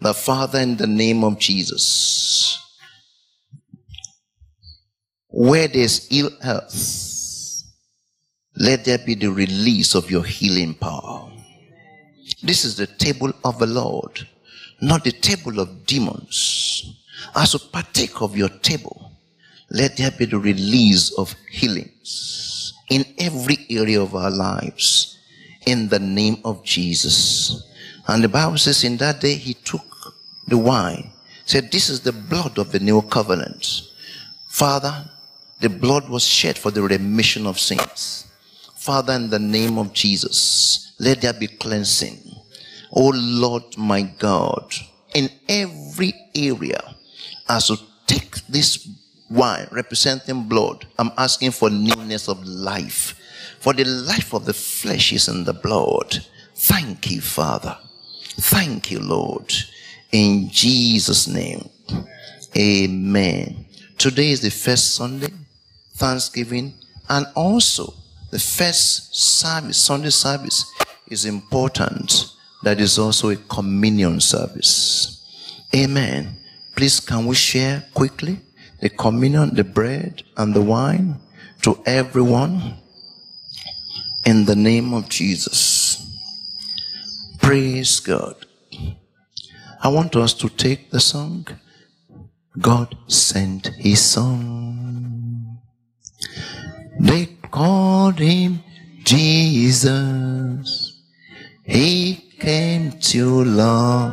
[0.00, 2.58] The Father, in the name of Jesus,
[5.28, 7.62] where there's ill health,
[8.56, 11.25] let there be the release of your healing power.
[12.46, 14.26] This is the table of the Lord,
[14.80, 16.94] not the table of demons.
[17.34, 19.10] As we partake of your table,
[19.70, 25.18] let there be the release of healings in every area of our lives
[25.66, 27.64] in the name of Jesus.
[28.06, 30.14] And the Bible says in that day he took
[30.46, 31.10] the wine,
[31.46, 33.90] said, This is the blood of the new covenant.
[34.46, 35.10] Father,
[35.58, 38.28] the blood was shed for the remission of sins.
[38.76, 42.25] Father, in the name of Jesus, let there be cleansing.
[42.98, 44.74] Oh Lord, my God,
[45.14, 46.96] in every area,
[47.46, 48.88] as you take this
[49.28, 53.14] wine representing blood, I'm asking for newness of life.
[53.60, 56.24] For the life of the flesh is in the blood.
[56.54, 57.76] Thank you, Father.
[58.38, 59.52] Thank you, Lord.
[60.12, 61.68] In Jesus' name.
[62.56, 63.66] Amen.
[63.98, 65.34] Today is the first Sunday
[65.96, 66.72] thanksgiving,
[67.10, 67.92] and also
[68.30, 70.72] the first service, Sunday service,
[71.08, 72.32] is important.
[72.66, 75.22] That is also a communion service.
[75.72, 76.36] Amen.
[76.74, 78.40] Please, can we share quickly
[78.80, 81.14] the communion, the bread, and the wine
[81.62, 82.78] to everyone
[84.24, 86.04] in the name of Jesus?
[87.38, 88.34] Praise God.
[89.80, 91.46] I want us to take the song.
[92.58, 95.60] God sent his son.
[96.98, 98.64] They called him
[99.04, 100.94] Jesus.
[102.40, 104.12] To love,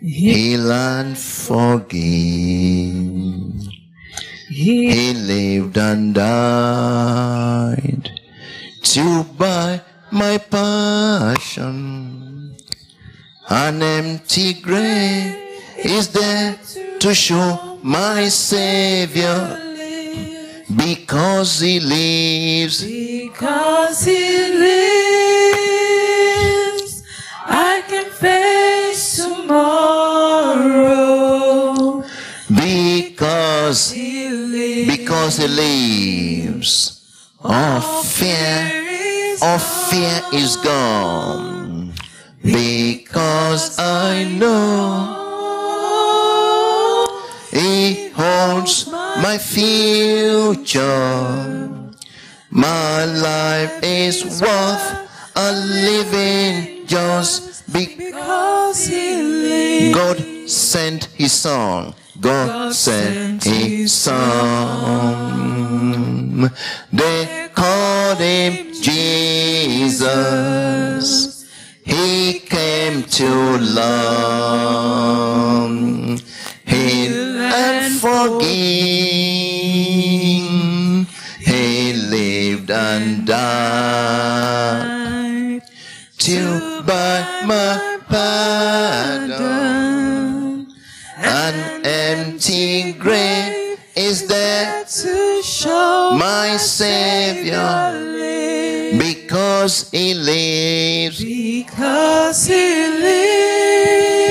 [0.00, 1.98] heal and forgive.
[4.48, 8.10] He lived and died
[8.82, 9.80] to buy
[10.10, 11.76] my passion.
[13.48, 15.36] An empty grave
[15.76, 16.58] is there
[17.00, 19.68] to show my Savior
[20.76, 22.82] because he lives.
[22.84, 25.67] Because he lives,
[30.78, 32.04] tomorrow.
[32.48, 34.96] Because He lives.
[34.96, 36.94] because he lives.
[37.42, 41.92] All fear, all fear is gone.
[42.42, 45.14] Because I know
[47.50, 50.78] he holds my future.
[52.50, 59.94] My life is worth a living just because he lives.
[59.94, 60.18] God
[60.48, 61.94] sent his son.
[62.20, 64.18] God sent his son.
[66.92, 70.08] They called him Jesus.
[71.84, 74.90] He came to love,
[76.66, 78.48] heal and forgive.
[81.40, 84.58] He lived and died
[86.18, 89.38] to my pardon.
[91.18, 97.92] An empty grave is there, To show my Savior,
[98.98, 101.18] because He lives.
[101.22, 104.28] Because he lives.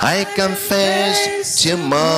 [0.00, 2.08] I confess tomorrow,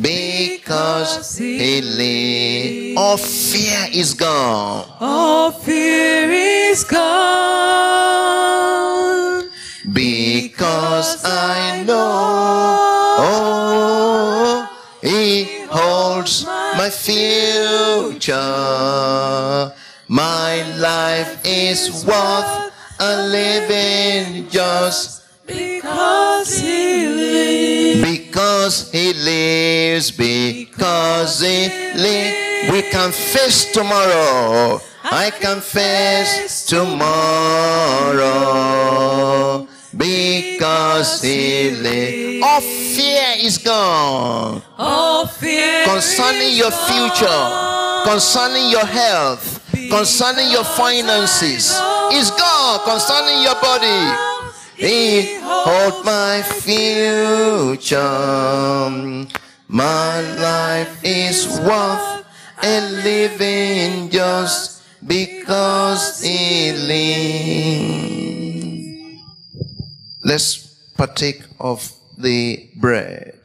[0.00, 2.79] because He lives.
[2.96, 4.86] All fear is gone.
[5.00, 7.00] All fear is gone.
[9.92, 11.96] Because I know,
[13.18, 14.68] oh,
[15.02, 18.34] He holds my future.
[20.08, 27.79] My life is worth a living just Because he lives.
[28.60, 30.10] Because He lives.
[30.10, 34.80] Because He lives, we can face tomorrow.
[35.02, 37.16] I can face tomorrow
[39.96, 42.44] because He lives.
[42.44, 49.60] All fear is gone All fear concerning your future, concerning your health,
[49.90, 51.72] concerning your finances.
[52.12, 54.39] Is gone concerning your body.
[54.80, 58.00] He hold my future.
[59.68, 62.24] My life is worth
[62.62, 68.00] a living just because He lives.
[70.24, 70.66] Let's
[70.96, 73.39] partake of the bread.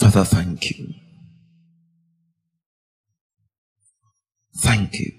[0.00, 0.94] Father, thank you.
[4.56, 5.12] Thank you.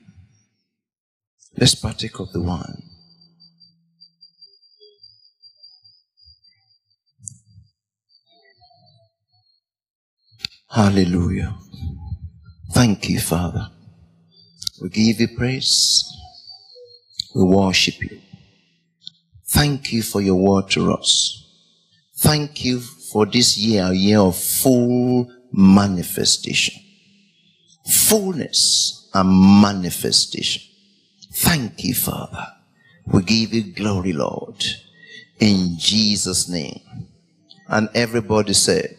[1.56, 2.82] Let's partake of the wine.
[10.72, 11.56] Hallelujah.
[12.72, 13.70] Thank you, Father.
[14.82, 16.04] We give you praise.
[17.36, 18.20] We worship you.
[19.48, 21.38] Thank you for your word to us.
[22.18, 22.82] Thank you
[23.12, 26.82] for this year, a year of full manifestation.
[28.08, 30.62] Fullness and manifestation.
[31.34, 32.48] Thank you, Father.
[33.06, 34.64] We give you glory, Lord.
[35.40, 36.82] In Jesus' name.
[37.68, 38.98] And everybody said,